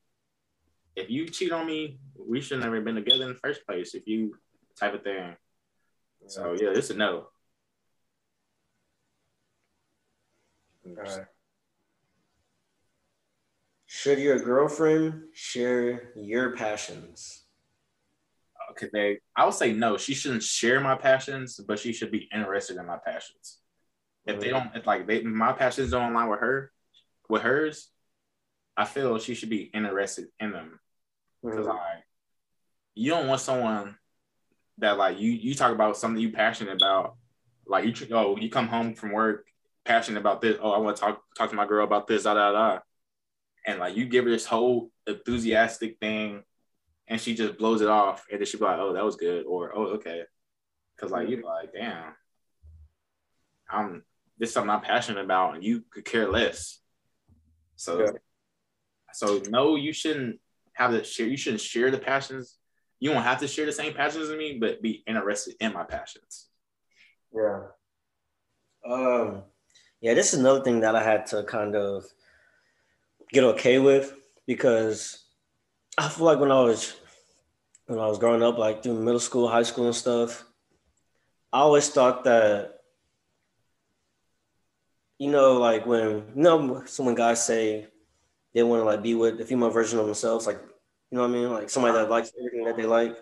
[0.97, 3.95] if you cheat on me, we should never been together in the first place.
[3.95, 4.37] If you
[4.79, 5.37] type of thing.
[6.29, 7.29] So yeah, it's a no.
[10.85, 11.25] Right.
[14.01, 17.47] Should your girlfriend share your passions?
[18.71, 19.97] Okay, they, I would say no.
[19.97, 23.59] She shouldn't share my passions, but she should be interested in my passions.
[24.25, 26.71] If they don't, if like they, my passions don't align with her,
[27.29, 27.91] with hers,
[28.77, 30.79] I feel she should be interested in them.
[31.43, 31.75] Because Mhm.
[31.75, 32.05] like,
[32.95, 33.99] you don't want someone
[34.77, 37.17] that like you you talk about something you passionate about,
[37.67, 39.49] like you oh you come home from work
[39.85, 40.57] passionate about this.
[40.63, 42.23] Oh, I want to talk talk to my girl about this.
[42.23, 42.79] Da da da.
[43.69, 46.43] And like you give her this whole enthusiastic thing,
[47.07, 49.45] and she just blows it off, and then she be like, "Oh, that was good,"
[49.45, 50.23] or "Oh, okay,"
[50.97, 52.15] because like you're like, "Damn,
[53.69, 54.05] I'm
[54.39, 56.81] this is something I'm passionate about, and you could care less."
[57.77, 58.13] So, Yeah.
[59.13, 60.41] so no, you shouldn't
[60.73, 61.27] have to share.
[61.27, 62.57] You shouldn't share the passions.
[63.01, 65.85] You don't have to share the same passions as me, but be interested in my
[65.85, 66.49] passions.
[67.35, 67.65] Yeah.
[68.83, 69.43] Um,
[70.01, 72.07] yeah, this is another thing that I had to kind of
[73.33, 74.15] get okay with
[74.47, 75.25] because
[75.97, 76.95] I feel like when I was
[77.87, 80.45] when I was growing up, like through middle school, high school, and stuff,
[81.53, 82.75] I always thought that
[85.19, 87.89] you know, like when you know, when guys say
[88.55, 90.61] they want to like be with the female version of themselves, like
[91.11, 93.17] you know what I mean, like somebody that likes everything that they like.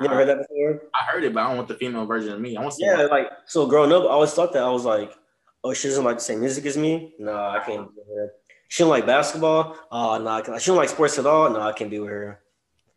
[0.00, 0.82] You ever heard that before?
[0.94, 2.56] I heard it, but I don't want the female version of me.
[2.56, 5.12] I want Yeah, like so growing up, I always thought that I was like,
[5.64, 7.14] oh, she doesn't like the same music as me.
[7.18, 8.32] No, I can't with her.
[8.70, 9.72] She don't like basketball.
[9.90, 10.62] Uh, oh, no, I can't.
[10.62, 11.50] She don't like sports at all.
[11.50, 12.40] No, I can't be with her.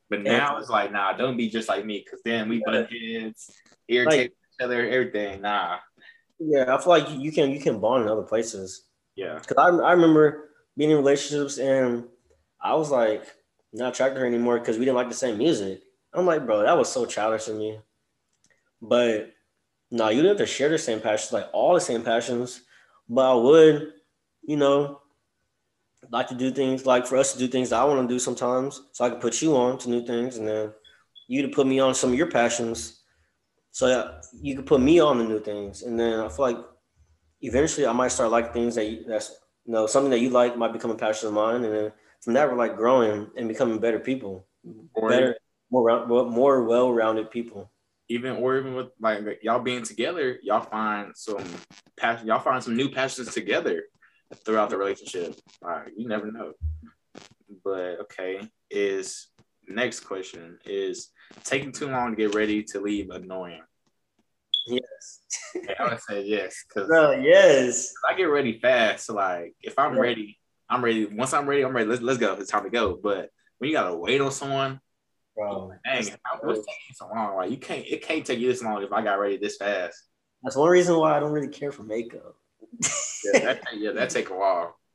[0.08, 3.50] But now it's like, nah, don't be just like me, because then we butt heads,
[3.88, 5.42] irritate each other, everything.
[5.42, 5.80] Nah,
[6.38, 8.84] Yeah, I feel like you can you can bond in other places.
[9.16, 12.06] yeah, Cause I I remember being in relationships and
[12.62, 13.26] I was like
[13.74, 15.82] not attracted to her anymore because we didn't like the same music.
[16.14, 17.80] I'm like, bro, that was so childish of me.
[18.82, 19.34] But
[19.90, 22.62] no, you don't have to share the same passions, like all the same passions.
[23.10, 23.94] But I would,
[24.44, 25.02] you know,
[26.12, 28.20] like to do things like for us to do things that I want to do
[28.20, 30.72] sometimes, so I can put you on to new things, and then
[31.28, 33.01] you to put me on some of your passions,
[33.72, 36.58] so that you can put me on to new things, and then I feel like
[37.41, 39.30] eventually I might start liking things that you, that's
[39.66, 41.91] you know something that you like might become a passion of mine, and then
[42.22, 44.45] from that we're like growing and becoming better people,
[44.93, 45.38] or better,
[45.72, 47.72] more round, more well-rounded people.
[48.10, 51.43] even or even with like y'all being together, y'all find some
[51.97, 53.84] passion, y'all find some new passions together
[54.46, 55.36] throughout the relationship.
[55.62, 56.54] Like you never know.
[57.64, 59.28] But okay, is
[59.68, 61.10] next question is
[61.44, 63.62] taking too long to get ready to leave annoying?
[64.68, 65.22] Yes,
[65.56, 67.12] Yeah, I would say yes, because bro.
[67.20, 69.06] Yes, I get ready fast.
[69.08, 70.02] So like if I'm Yeah.
[70.02, 71.06] ready, I'm ready.
[71.06, 71.90] Once I'm ready, I'm ready.
[71.90, 72.34] Let's let's go.
[72.34, 72.96] It's time to go.
[72.96, 74.80] But when you gotta wait on someone,
[75.36, 75.52] bro.
[75.52, 77.36] Oh, dang, how- what's taking so long?
[77.36, 80.02] Like you can't it can't take you this long if I got ready this fast.
[80.42, 82.36] That's one reason why I don't really care for makeup.
[83.24, 84.78] Yeah, that, yeah, that take a while.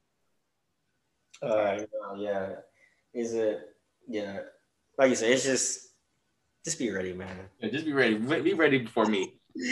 [1.43, 2.55] No, yeah.
[3.15, 3.61] Is it?
[4.09, 4.41] Yeah,
[4.99, 5.89] like you said, it's just
[6.65, 7.49] just be ready, man.
[7.61, 8.17] Yeah, just be ready.
[8.17, 9.39] Be be ready before me.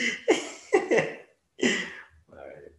[2.30, 2.72] All right.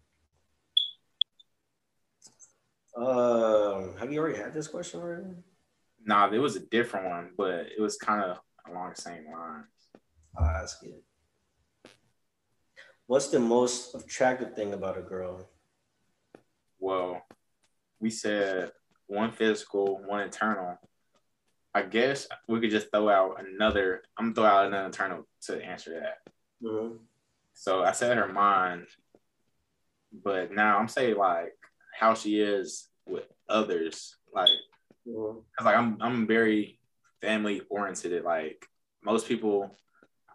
[2.98, 5.36] Um, have you already had this question already?
[6.06, 9.66] Nah, it was a different one, but it was kind of along the same lines.
[10.38, 11.04] I'll ask it.
[13.08, 15.50] What's the most attractive thing about a girl?
[16.80, 17.22] Well,
[18.00, 18.72] we said
[19.08, 20.78] one physical, one internal.
[21.74, 24.04] I guess we could just throw out another.
[24.18, 26.18] I'm gonna throw out another internal to answer that.
[26.62, 27.00] Mhm.
[27.54, 28.88] So I said her mind,
[30.12, 31.54] but now I'm saying like
[31.98, 34.16] how she is with others.
[34.34, 34.50] Like,
[35.08, 35.44] Mhm.
[35.64, 36.80] like I'm I'm very
[37.22, 38.24] family oriented.
[38.24, 38.66] Like
[39.04, 39.76] most people,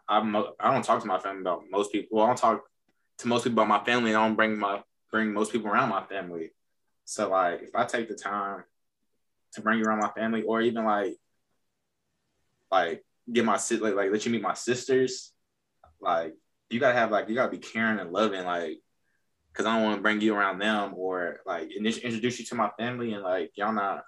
[0.09, 2.17] I'm I don't talk to my family about most people.
[2.19, 2.65] Well, I don't talk
[3.19, 4.15] to most people about my family.
[4.15, 4.83] I don't bring my
[5.13, 6.51] bring most people around my family.
[7.05, 8.65] So like if I take the time
[9.53, 11.15] to bring you around my family, or even like
[12.73, 15.33] like get my sis like, like let you meet my sisters,
[16.01, 16.35] like
[16.71, 18.79] you gotta have like you gotta be caring and loving, like
[19.53, 22.71] because I don't want to bring you around them or like introduce you to my
[22.79, 24.03] family and like y'all not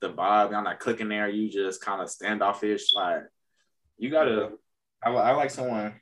[0.00, 1.28] the vibe, y'all not clicking there.
[1.28, 2.94] You just kind of standoffish.
[2.94, 3.22] Like
[3.98, 4.50] you gotta.
[5.02, 5.94] I, I like someone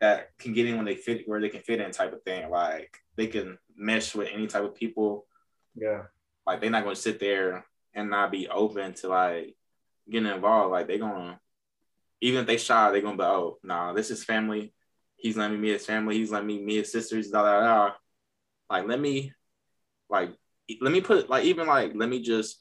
[0.00, 2.50] that can get in when they fit where they can fit in type of thing.
[2.50, 5.26] Like they can mesh with any type of people.
[5.74, 6.04] Yeah.
[6.46, 9.56] Like they're not gonna sit there and not be open to like
[10.10, 10.72] getting involved.
[10.72, 11.38] Like they're gonna
[12.22, 14.72] even if they shy, they're gonna be oh nah, this is family.
[15.16, 16.16] He's letting me meet his family.
[16.16, 17.30] He's letting me meet his sisters.
[17.30, 17.92] Da da da.
[18.70, 19.34] Like let me
[20.08, 20.30] like
[20.80, 22.58] let me put like even like let me just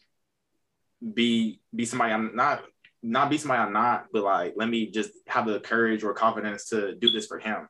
[1.13, 2.63] be be somebody I'm not
[3.01, 6.67] not be somebody I'm not, but like let me just have the courage or confidence
[6.69, 7.69] to do this for him.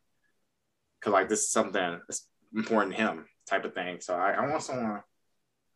[1.02, 2.02] Cause like this is something
[2.56, 4.00] important to him, type of thing.
[4.02, 5.02] So I, I want someone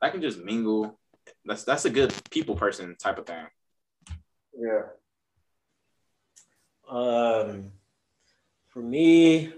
[0.01, 0.99] I can just mingle.
[1.45, 3.45] That's that's a good people person type of thing.
[4.57, 4.83] Yeah.
[6.89, 7.71] Um,
[8.67, 9.53] for me,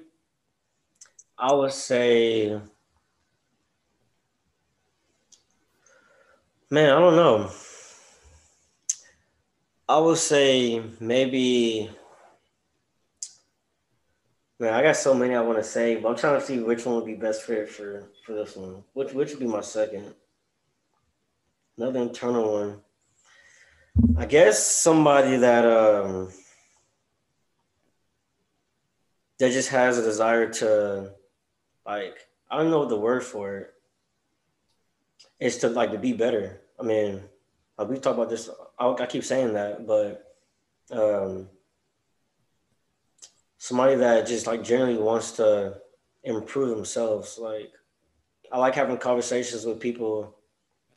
[1.38, 2.60] I would say,
[6.70, 7.50] man, I don't know.
[9.88, 11.90] I would say maybe,
[14.60, 16.86] man, I got so many I want to say, but I'm trying to see which
[16.86, 18.84] one would be best fit for for this one.
[18.94, 20.14] Which which would be my second?
[21.78, 22.82] Another internal one.
[24.18, 26.32] I guess somebody that um
[29.40, 31.12] that just has a desire to
[31.86, 33.74] like I don't know the word for it.
[35.40, 36.62] It's to like to be better.
[36.80, 37.22] I mean,
[37.78, 38.50] like we talk about this.
[38.80, 40.36] I, I keep saying that, but
[40.92, 41.50] um,
[43.66, 45.76] somebody that just like generally wants to
[46.24, 47.40] improve themselves.
[47.42, 47.74] Like
[48.52, 50.36] I like having conversations with people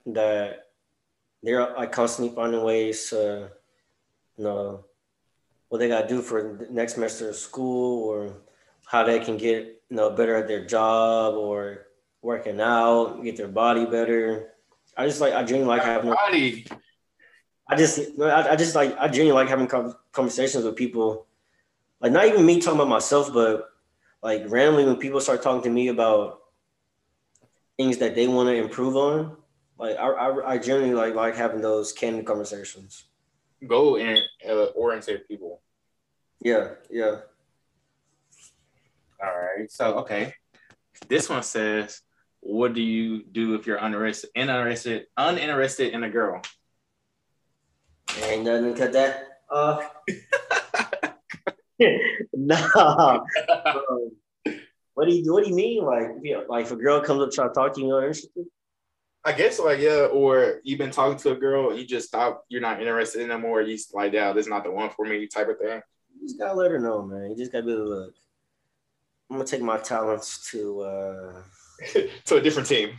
[0.05, 0.67] that
[1.43, 3.51] they're like constantly finding ways to,
[4.37, 4.85] you know,
[5.71, 8.35] what they got to do for the next semester of school or
[8.85, 11.87] how they can get you know better at their job or
[12.21, 14.53] working out, get their body better.
[14.95, 16.67] I just like I genuinely like having body.
[17.67, 21.28] I just I, I just like I genuinely like having conversations with people,
[22.01, 23.69] like not even me talking about myself, but
[24.23, 26.41] like randomly when people start talking to me about
[27.77, 29.37] things that they want to improve on,
[29.79, 33.05] like I, I, I generally like like having those candid conversations.
[33.67, 34.19] Go and
[34.49, 35.61] uh, orientate people.
[36.41, 37.17] Yeah, yeah.
[39.23, 39.71] All right.
[39.71, 40.35] So okay,
[41.09, 42.03] this one says,
[42.41, 46.43] "What do you do if you're uninterested, uninterested, uninterested in a girl?"
[48.23, 49.43] Ain't nothing to that.
[49.51, 49.83] Uh,
[52.33, 53.21] nah.
[53.49, 54.01] um,
[54.95, 55.33] what do you do?
[55.33, 55.85] What do you mean?
[55.85, 58.03] Like, you know, like if a girl comes up trying to talk to you, you're
[58.03, 58.47] interested?
[59.25, 62.61] I guess like yeah, or you've been talking to a girl, you just stop, you're
[62.61, 65.27] not interested in them, or you like, yeah, this is not the one for me,
[65.27, 65.81] type of thing.
[66.15, 67.31] You just gotta let her know, man.
[67.31, 68.15] You just gotta be to look.
[69.31, 71.43] I'm gonna take my talents to uh
[72.25, 72.97] to a different team.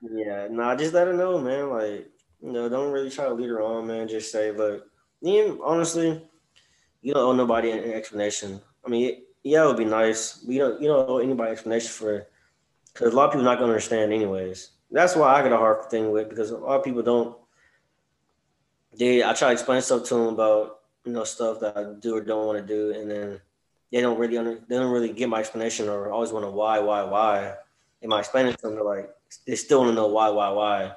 [0.00, 1.70] Yeah, no, nah, just let her know, man.
[1.70, 2.08] Like,
[2.40, 4.08] you know, don't really try to lead her on, man.
[4.08, 4.84] Just say, look,
[5.20, 6.22] you honestly,
[7.02, 8.60] you don't owe nobody an explanation.
[8.86, 11.90] I mean, yeah, it would be nice, but you don't you don't owe anybody explanation
[11.90, 12.32] for it
[12.92, 15.90] because a lot of people not gonna understand anyways that's why I got a hard
[15.90, 17.36] thing with because a lot of people don't.
[18.96, 22.16] They I try to explain stuff to them about you know stuff that I do
[22.16, 23.40] or don't want to do, and then
[23.90, 26.78] they don't really under they don't really get my explanation or always want to why
[26.78, 27.54] why why.
[28.02, 28.74] Am I explaining to them?
[28.74, 29.10] They're like
[29.46, 30.92] they still want to know why why why.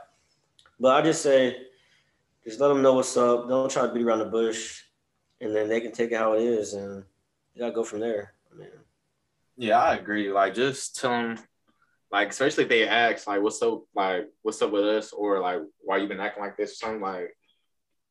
[0.77, 1.55] But I just say,
[2.43, 3.47] just let them know what's up.
[3.47, 4.81] Don't try to beat around the bush,
[5.45, 7.03] and then they can take it how it is, and
[7.53, 8.33] you gotta go from there.
[8.51, 8.69] I mean,
[9.57, 10.31] yeah, I agree.
[10.31, 11.39] Like just tell them
[12.11, 15.59] like especially if they ask like what's up like what's up with us or like
[15.81, 17.35] why you been acting like this or something like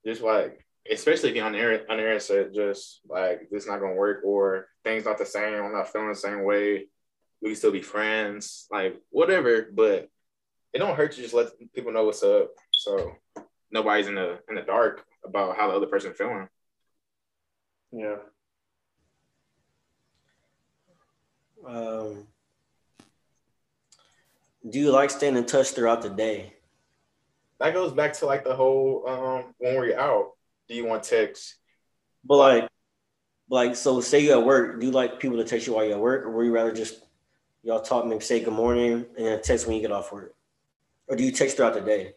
[0.05, 5.17] just like especially if you're uninterested just like this not gonna work or things not
[5.17, 6.87] the same i'm not feeling the same way
[7.41, 10.09] we can still be friends like whatever but
[10.75, 13.13] it don't hurt to just let people know what's up so
[13.71, 16.47] nobody's in the in the dark about how the other person feeling
[17.95, 18.17] yeah
[21.67, 22.27] um
[24.71, 26.55] do you like staying in touch throughout the day?
[27.61, 30.33] That goes back to like the whole um when we're out.
[30.69, 31.57] Do you want text?
[32.25, 32.69] But like,
[33.51, 34.81] like so, say you at work.
[34.81, 36.73] Do you like people to text you while you're at work, or would you rather
[36.73, 37.05] just
[37.63, 40.35] y'all talk, maybe say good morning, and then text when you get off work,
[41.09, 42.13] or do you text throughout the day?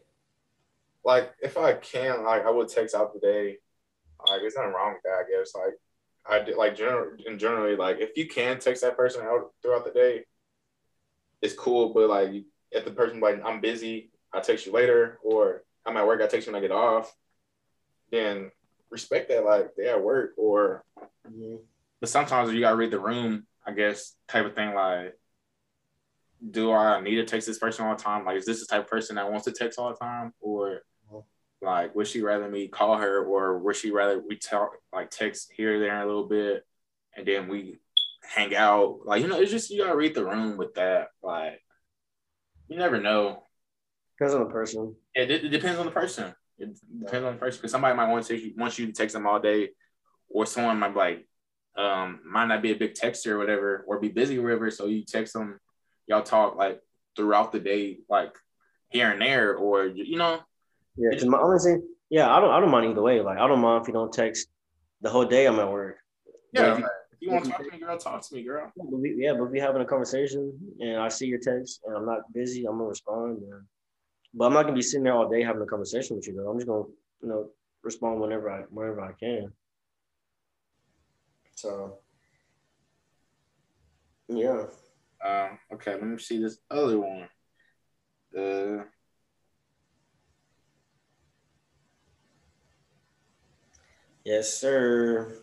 [1.04, 3.58] Like, if I can, like, I would text out the day.
[4.28, 5.26] Like, there's nothing wrong with that.
[5.26, 5.54] I guess.
[5.54, 5.74] Like,
[6.30, 9.86] I did like general and generally like if you can text that person out throughout
[9.86, 10.26] the day,
[11.42, 15.64] it's cool, but like if the person like I'm busy, I'll text you later, or
[15.86, 17.16] I'm at work, I text you when I get off,
[18.12, 18.52] then
[18.90, 20.84] respect that like they at work or
[21.28, 21.58] mm-hmm.
[22.00, 25.18] but sometimes you gotta read the room, I guess, type of thing like
[26.52, 28.24] do I need to text this person all the time?
[28.24, 30.34] Like, is this the type of person that wants to text all the time?
[30.40, 30.82] Or
[31.62, 35.52] like, would she rather me call her or would she rather we talk like text
[35.56, 36.64] here, there, a little bit
[37.18, 37.80] and then we
[38.24, 39.00] hang out.
[39.04, 41.10] Like, you know, it's just you gotta read the room with that.
[41.22, 41.62] Like,
[42.68, 43.44] you never know.
[44.18, 44.96] Depends on the person.
[45.16, 46.34] It, it, it depends on the person.
[46.60, 49.28] It depends on the person because somebody might want to want you to text them
[49.28, 49.70] all day,
[50.30, 51.28] or someone might like,
[51.76, 54.72] um, might not be a big texter or whatever, or be busy or whatever.
[54.72, 55.60] So you text them,
[56.08, 56.82] y'all talk like
[57.16, 58.36] throughout the day, like
[58.90, 60.40] here and there, or you know.
[60.98, 61.78] Yeah, because my honestly,
[62.10, 63.22] Yeah, I don't I don't mind either way.
[63.22, 64.48] Like I don't mind if you don't text
[65.02, 65.98] the whole day I'm at work.
[66.54, 68.72] Yeah, if you- if you want to talk to me, girl, talk to me, girl.
[68.76, 71.82] Yeah, but we, yeah, but if we having a conversation and I see your text
[71.86, 73.42] and I'm not busy, I'm gonna respond.
[73.42, 73.66] And,
[74.36, 76.36] but I'm not gonna be sitting there all day having a conversation with you.
[76.36, 76.86] Though I'm just gonna,
[77.22, 77.50] you know,
[77.82, 79.52] respond whenever I whenever I can.
[81.56, 82.00] So,
[84.28, 84.68] yeah,
[85.26, 87.28] Um, okay, let me see this other one.
[88.38, 88.84] Uh,
[94.28, 95.42] yes, sir.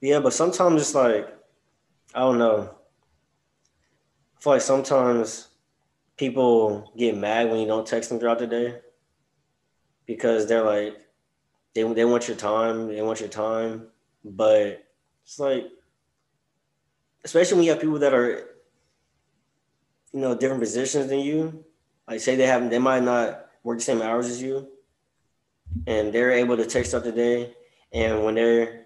[0.00, 1.28] Yeah, but sometimes it's like,
[2.14, 2.70] I don't know.
[4.36, 5.48] I feel like sometimes
[6.16, 8.78] people get mad when you don't text them throughout the day
[10.06, 10.96] because they're like,
[11.74, 13.88] they, they want your time, they want your time.
[14.24, 14.84] But
[15.24, 15.66] it's like,
[17.24, 18.48] especially when you have people that are,
[20.12, 21.64] you know, different positions than you.
[22.06, 24.68] Like, say they have, they might not work the same hours as you,
[25.86, 27.54] and they're able to text out the day.
[27.92, 28.80] And when they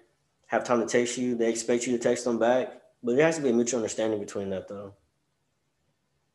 [0.47, 2.81] have time to text you, they expect you to text them back.
[3.03, 4.95] But there has to be a mutual understanding between that, though.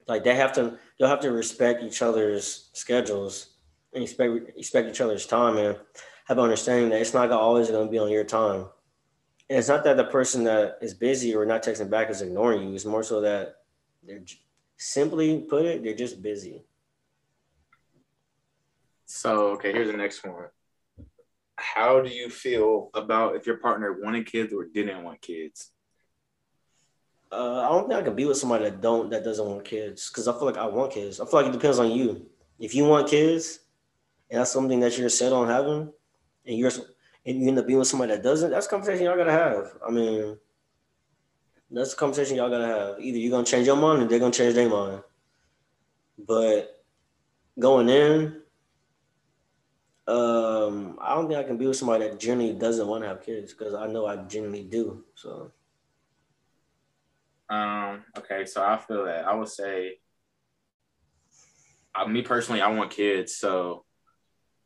[0.07, 3.57] Like they have to, you'll have to respect each other's schedules
[3.93, 5.79] and expect expect each other's time, and
[6.25, 8.67] have an understanding that it's not always going to be on your time.
[9.51, 12.69] And it's not that the person that is busy or not texting back is ignoring
[12.69, 12.75] you.
[12.75, 13.57] It's more so that
[14.03, 14.23] they're
[14.79, 16.65] simply put it, they're just busy.
[19.13, 20.47] So okay, here's the next one.
[21.57, 25.71] How do you feel about if your partner wanted kids or didn't want kids?
[27.31, 30.09] Uh, I don't think I can be with somebody that don't that doesn't want kids
[30.09, 31.21] because I feel like I want kids.
[31.21, 32.27] I feel like it depends on you.
[32.59, 33.61] If you want kids,
[34.31, 35.93] and that's something that you're set on having,
[36.47, 36.71] and you're
[37.27, 39.73] and you end up being with somebody that doesn't, that's a conversation y'all gotta have.
[39.87, 40.39] I mean,
[41.71, 43.01] that's a conversation y'all gotta have.
[43.01, 45.03] Either you're gonna change your mind or they're gonna change their mind.
[46.19, 46.83] But
[47.59, 48.42] going in,
[50.07, 53.25] um, I don't think I can be with somebody that generally doesn't want to have
[53.25, 55.05] kids because I know I genuinely do.
[55.15, 55.53] So.
[57.49, 59.99] Um, okay, so I feel that I would say,
[61.95, 63.37] uh, me personally, I want kids.
[63.37, 63.85] So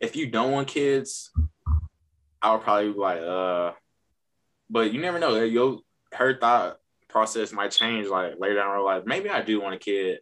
[0.00, 1.32] if you don't want kids,
[2.40, 3.72] I would probably be like, uh,
[4.70, 5.42] but you never know.
[5.42, 5.80] Your
[6.12, 6.78] her thought
[7.08, 8.84] process might change like later down road.
[8.84, 10.20] Like maybe I do want a kid,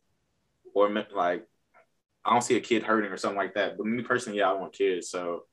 [0.75, 1.47] or like
[2.25, 3.77] I don't see a kid hurting or something like that.
[3.77, 5.09] But me personally, yeah, I want kids.
[5.11, 5.45] So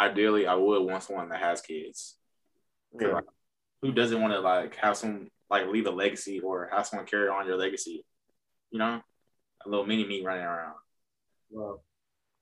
[0.00, 2.16] ideally, I would want someone that has kids.
[2.98, 3.08] Yeah.
[3.08, 3.24] like,
[3.82, 7.28] who doesn't want to like have some like leave a legacy or have someone carry
[7.28, 8.04] on your legacy?
[8.70, 9.00] You know,
[9.64, 10.74] a little mini me running around,
[11.50, 11.80] Wow.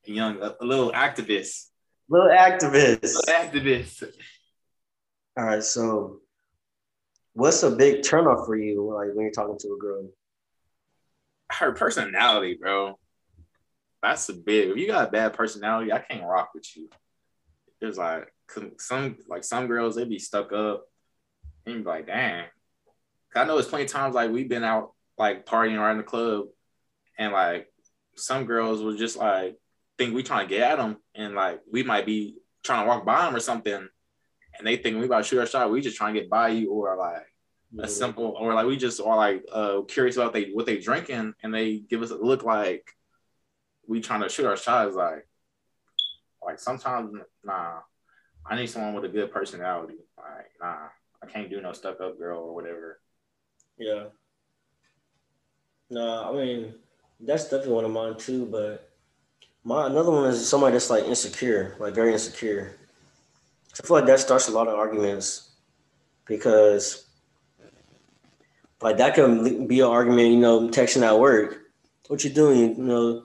[0.07, 1.67] a young, a, a little activist,
[2.09, 3.01] Little activist.
[3.01, 4.03] little activist.
[5.37, 6.19] All right, so
[7.33, 10.09] what's a big turnoff for you, like when you're talking to a girl?
[11.51, 12.97] Her personality, bro.
[14.07, 14.69] That's a big.
[14.69, 16.89] If you got a bad personality, I can't rock with you.
[17.81, 18.31] There's like
[18.79, 20.85] some like some girls they be stuck up,
[21.65, 22.45] and be like, dang.
[23.35, 26.45] I know it's plenty of times like we've been out like partying around the club,
[27.19, 27.67] and like
[28.15, 29.57] some girls will just like
[29.97, 33.05] think we trying to get at them, and like we might be trying to walk
[33.05, 33.73] by them or something,
[34.57, 35.69] and they think we about to shoot our shot.
[35.69, 37.25] We just trying to get by you, or like
[37.77, 41.33] a simple, or like we just are like uh curious about they what they drinking,
[41.43, 42.89] and they give us a look like
[43.87, 44.87] we trying to shoot our shot.
[44.87, 45.27] Is like
[46.43, 47.13] like sometimes
[47.43, 47.79] nah,
[48.45, 49.99] I need someone with a good personality.
[50.17, 50.87] Like nah,
[51.21, 52.99] I can't do no stuck up girl or whatever.
[53.77, 54.05] Yeah.
[55.89, 56.73] No, I mean
[57.19, 58.45] that's definitely one of mine too.
[58.45, 58.89] But
[59.63, 62.75] my another one is somebody that's like insecure, like very insecure.
[63.79, 65.51] I feel like that starts a lot of arguments
[66.25, 67.05] because
[68.81, 70.29] like that can be an argument.
[70.29, 71.71] You know, texting at work,
[72.07, 72.75] what you doing?
[72.75, 73.23] You know,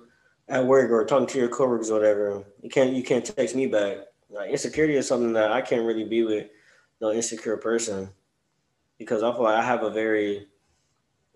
[0.48, 2.44] at work or talking to your coworkers or whatever.
[2.62, 3.98] You can't you can't text me back.
[4.30, 6.48] Like insecurity is something that I can't really be with
[7.00, 8.10] no insecure person
[8.98, 10.46] because I feel like I have a very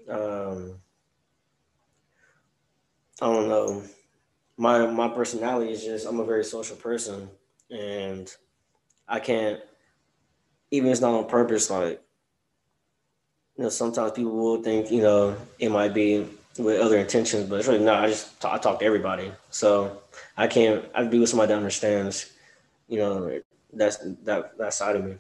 [0.09, 0.80] um
[3.20, 3.82] I don't know.
[4.57, 7.28] My my personality is just I'm a very social person
[7.70, 8.34] and
[9.09, 9.61] I can't
[10.70, 12.02] even if it's not on purpose, like
[13.57, 16.26] you know, sometimes people will think, you know, it might be
[16.59, 18.04] with other intentions, but it's really not.
[18.04, 19.32] I just talk, I talk to everybody.
[19.50, 20.02] So
[20.36, 22.32] I can't I'd be with somebody that understands,
[22.88, 23.40] you know,
[23.72, 25.16] that's that that side of me.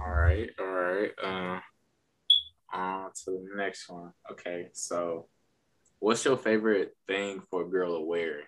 [0.00, 1.10] All right, all right.
[1.22, 1.60] Uh,
[2.72, 4.12] on to the next one.
[4.30, 5.26] Okay, so
[5.98, 8.40] what's your favorite thing for a girl to wear?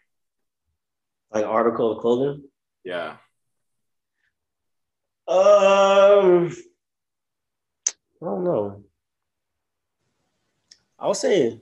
[1.32, 2.44] Like article of clothing.
[2.84, 3.16] Yeah.
[5.28, 6.50] Um,
[8.20, 8.82] I don't know.
[11.00, 11.60] I'll say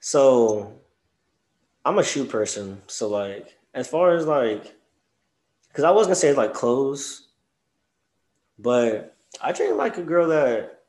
[0.00, 0.80] So
[1.84, 2.82] I'm a shoe person.
[2.86, 4.74] So like as far as like
[5.68, 7.28] because I was gonna say like clothes,
[8.58, 10.80] but I dream like a girl that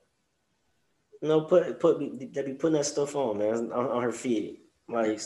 [1.22, 1.99] you know put put
[2.34, 4.61] that be putting that stuff on, man, on, on her feet.
[4.89, 5.22] Like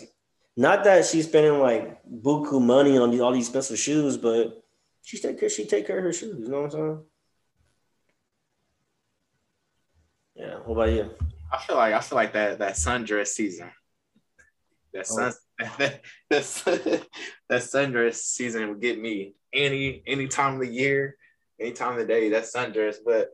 [0.58, 4.64] not that she's spending like buku money on all these expensive shoes, but
[5.04, 7.04] she take care she take care of her shoes, you know what I'm saying?
[10.66, 11.12] What about you?
[11.52, 13.72] I feel like I feel like that that sundress season.
[14.94, 15.66] That sun Oh.
[15.78, 17.06] that, that,
[17.50, 21.16] that sundress season would get me any any time of the year,
[21.60, 22.30] any time of the day.
[22.30, 22.98] That sundress.
[23.06, 23.30] But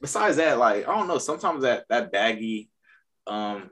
[0.00, 1.18] besides that, like I don't know.
[1.18, 2.70] Sometimes that that baggy,
[3.26, 3.70] um,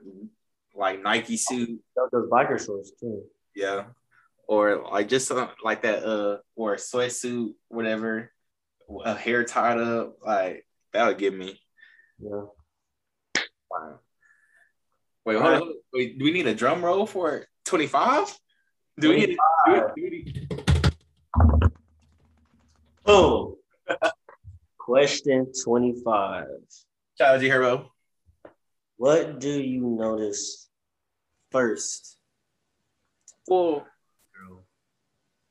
[0.73, 3.23] like Nike suit, Those- biker shorts too.
[3.53, 3.85] yeah,
[4.47, 8.31] or like just uh, like that, uh, or a sweatsuit, whatever,
[9.03, 11.59] a hair tied up, like that would get me.
[12.19, 12.43] Yeah.
[13.69, 13.99] Wow.
[15.25, 15.73] Wait, hold on.
[15.93, 18.37] Wait, do we need a drum roll for 25?
[18.99, 20.63] Do we need, do we, do we need
[23.05, 23.55] Boom.
[24.77, 26.45] Question 25.
[27.17, 27.87] Shout out G Herbo.
[28.97, 30.69] What do you notice
[31.51, 32.17] first?
[33.47, 33.85] Well,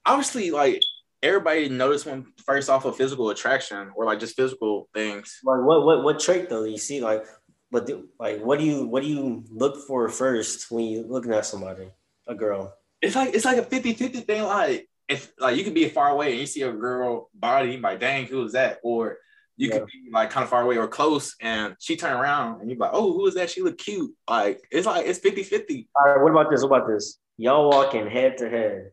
[0.05, 0.81] obviously, like
[1.23, 5.41] everybody noticed one first off of physical attraction or like just physical things.
[5.45, 6.65] Like what what what trait though?
[6.65, 7.25] You see, like,
[7.71, 11.33] but do, like what do you what do you look for first when you looking
[11.33, 11.91] at somebody,
[12.27, 12.75] a girl?
[13.03, 14.43] It's like it's like a 50-50 thing.
[14.45, 17.79] Like if like you could be far away and you see a girl body, you
[17.81, 18.79] like, dang, who is that?
[18.83, 19.19] Or
[19.57, 19.79] you Yeah.
[19.81, 22.79] could be like kind of far away or close and she turn around and you're
[22.79, 23.51] like, oh, who is that?
[23.51, 24.13] She look cute.
[24.29, 25.89] Like it's like it's 50-50.
[25.97, 26.63] All right, what about this?
[26.63, 27.19] What about this?
[27.37, 28.91] Y'all walking head to head,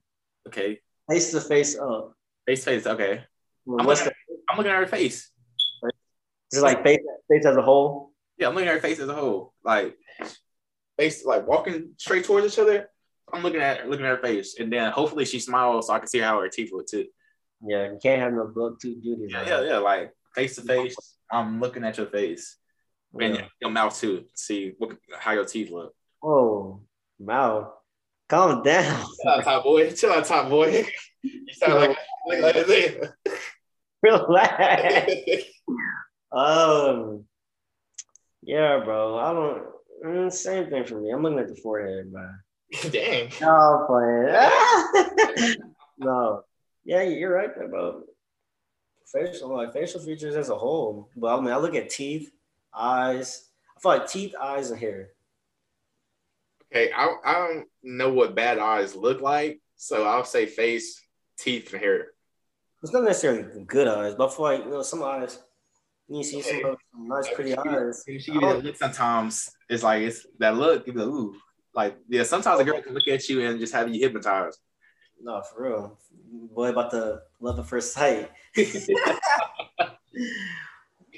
[0.48, 0.80] Okay.
[1.10, 2.14] face to face up.
[2.46, 2.86] Face to face.
[2.86, 3.24] Okay.
[3.68, 4.14] I'm looking, the,
[4.50, 5.32] I'm looking at her face.
[6.52, 7.00] is it like face
[7.32, 8.12] face as a whole?
[8.38, 9.54] Yeah, I'm looking at her face as a whole.
[9.64, 9.96] Like
[10.98, 12.90] face like walking straight towards each other.
[13.34, 14.60] I'm looking at her, looking at her face.
[14.60, 17.06] And then hopefully she smiles so I can see how her teeth look too.
[17.66, 19.32] Yeah, you can't have no blood tooth duties.
[19.32, 19.78] Yeah, yeah, yeah.
[19.78, 20.96] Like face to face.
[21.32, 22.58] I'm looking at your face.
[23.20, 23.46] And yeah.
[23.62, 24.26] your mouth too.
[24.36, 25.94] See what how your teeth look.
[26.22, 26.82] Oh,
[27.20, 27.70] mouth.
[28.28, 29.06] Calm down.
[29.22, 29.92] Chill out, top boy.
[29.92, 30.86] Chill out, top boy.
[31.24, 33.14] you sound like like, like a
[34.04, 35.12] Relax.
[36.32, 37.26] Um,
[38.46, 39.18] yeah, bro.
[39.18, 39.64] I don't.
[40.06, 41.12] mm, same thing for me.
[41.12, 42.30] I'm looking at the forehead, bro.
[42.90, 43.32] Dang.
[43.42, 45.58] No, playing.
[45.98, 46.44] no.
[46.84, 48.04] Yeah, you're right there, bro.
[49.12, 51.10] Facial, like facial features as a whole.
[51.16, 52.32] But I mean, I look at teeth,
[52.74, 53.50] eyes.
[53.78, 55.10] I feel like teeth, eyes, and hair.
[56.72, 61.02] Okay, I, I don't know what bad eyes look like, so I'll say face,
[61.38, 62.08] teeth, and hair.
[62.84, 65.40] It's not necessarily good eyes, but I feel like you know some eyes.
[66.08, 68.04] You see some, some nice, pretty eyes.
[68.06, 69.50] She give you that look sometimes.
[69.70, 70.86] It's like it's that look.
[70.86, 71.36] You ooh,
[71.74, 72.24] like yeah.
[72.24, 74.60] Sometimes a girl can look at you and just have you hypnotized.
[75.22, 75.98] No, for real.
[76.54, 78.30] Boy, about the love at first sight.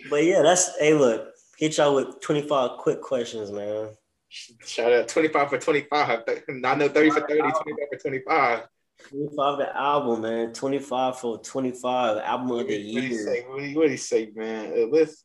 [0.10, 3.90] but yeah, that's hey look, hit y'all with 25 quick questions, man.
[4.30, 6.22] Shout out twenty five for twenty five.
[6.28, 7.54] I know thirty for 30, 25
[7.92, 8.68] for twenty five.
[9.10, 10.54] 25 the album, man.
[10.54, 13.24] 25 for 25 album of What the do you year.
[13.24, 13.46] say?
[13.48, 14.74] What do you, what do you say, man?
[14.76, 15.24] Uh, let's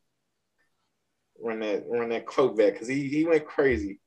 [1.41, 3.99] run that run that quote back because he he went crazy.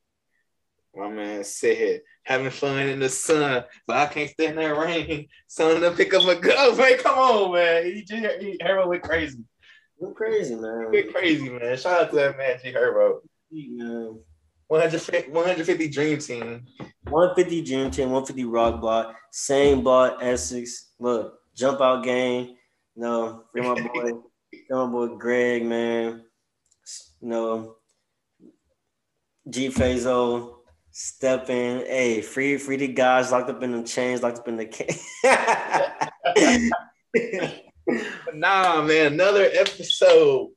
[0.96, 5.28] My man said, having fun in the sun, but I can't stand that rain.
[5.48, 6.78] Son to pick up a gun.
[6.78, 7.84] Man, come on, man.
[7.86, 9.40] He just he, Herbo went crazy.
[10.00, 10.92] You're crazy, He man.
[10.92, 11.76] went crazy, man.
[11.78, 13.20] Shout out to that man, G Herbo.
[13.52, 14.20] man.
[14.68, 16.66] 150, 150 Dream Team.
[17.10, 20.92] 150 Dream Team, 150 Rock Block, same block, Essex.
[21.00, 22.56] Look, jump out game.
[22.96, 24.12] No, free my boy,
[24.50, 26.24] free my boy Greg, man.
[27.22, 27.76] You know,
[29.50, 30.56] G Fazo,
[30.92, 31.86] step in.
[31.86, 34.88] Hey, free, free the guys locked up in the chains, locked up in the can.
[38.34, 40.50] Nah, man, another episode.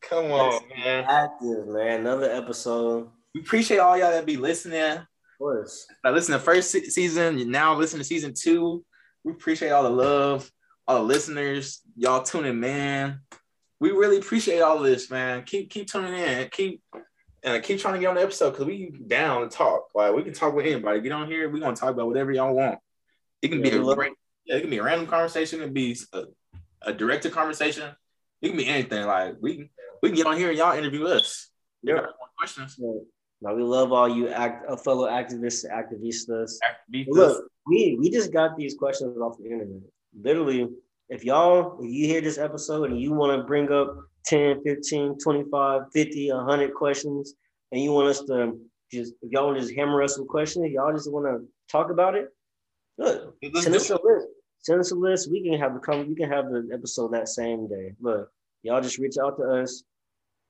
[0.00, 1.04] Come on, man.
[1.08, 2.00] Active, man.
[2.00, 3.10] Another episode.
[3.34, 4.80] We appreciate all y'all that be listening.
[4.80, 5.06] Of
[5.38, 5.86] course.
[6.04, 8.84] Like listen to first season, now listen to season two.
[9.24, 10.50] We appreciate all the love,
[10.86, 13.20] all the listeners, y'all tuning, man.
[13.80, 15.42] We really appreciate all of this, man.
[15.42, 16.80] Keep keep tuning in, keep
[17.42, 19.88] and keep trying to get on the episode because we down to talk.
[19.94, 21.00] Like we can talk with anybody.
[21.00, 22.78] Get on here, we gonna talk about whatever y'all want.
[23.42, 23.98] It can Yeah, be a love-
[24.46, 25.60] yeah, it can be a random conversation.
[25.60, 26.24] It can be a,
[26.82, 27.90] a directed conversation.
[28.40, 29.04] It can be anything.
[29.06, 29.70] Like we can
[30.02, 31.50] we can get on here and y'all interview us.
[31.82, 32.06] Yeah.
[32.38, 32.76] questions?
[32.78, 32.92] Yeah.
[33.44, 36.52] Now we love all you act, uh, fellow activists, activistas.
[36.88, 39.82] But Look, we we just got these questions off the internet.
[40.18, 40.70] Literally,
[41.10, 45.18] if y'all, if you hear this episode and you want to bring up 10, 15,
[45.18, 47.34] 25, 50, 100 questions,
[47.70, 48.58] and you want us to
[48.90, 51.90] just if y'all want to just hammer us some questions, y'all just want to talk
[51.90, 52.30] about it.
[52.96, 54.26] Look, send us a list.
[54.62, 55.30] Send us a list.
[55.30, 56.08] We can have the come.
[56.08, 57.92] We can have the episode that same day.
[58.00, 58.30] Look,
[58.62, 59.82] y'all just reach out to us.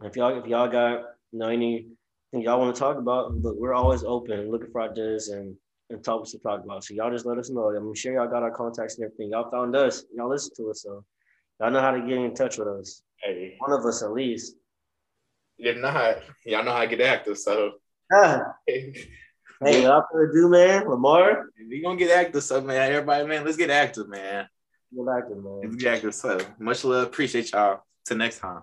[0.02, 1.48] If y'all if y'all got you know
[2.34, 5.56] anything y'all want to talk about, look, we're always open, looking for ideas and
[5.90, 6.82] and topics to talk about.
[6.82, 7.68] So y'all just let us know.
[7.68, 9.30] I'm sure y'all got our contacts and everything.
[9.30, 10.04] Y'all found us.
[10.16, 11.04] Y'all listen to us, so
[11.60, 13.02] y'all know how to get in touch with us.
[13.22, 14.56] Hey, One of us at least.
[15.58, 16.16] if not,
[16.46, 17.36] y'all know how to get active.
[17.38, 17.72] So
[18.12, 18.94] Ah, we
[19.62, 22.42] hey, without further ado, man, Lamar, We gonna get active.
[22.42, 24.48] So man, everybody, man, let's get active, man.
[24.96, 25.76] get back to Let's man.
[25.76, 26.14] get active.
[26.14, 27.06] So much love.
[27.06, 27.82] Appreciate y'all.
[28.06, 28.62] Till next time.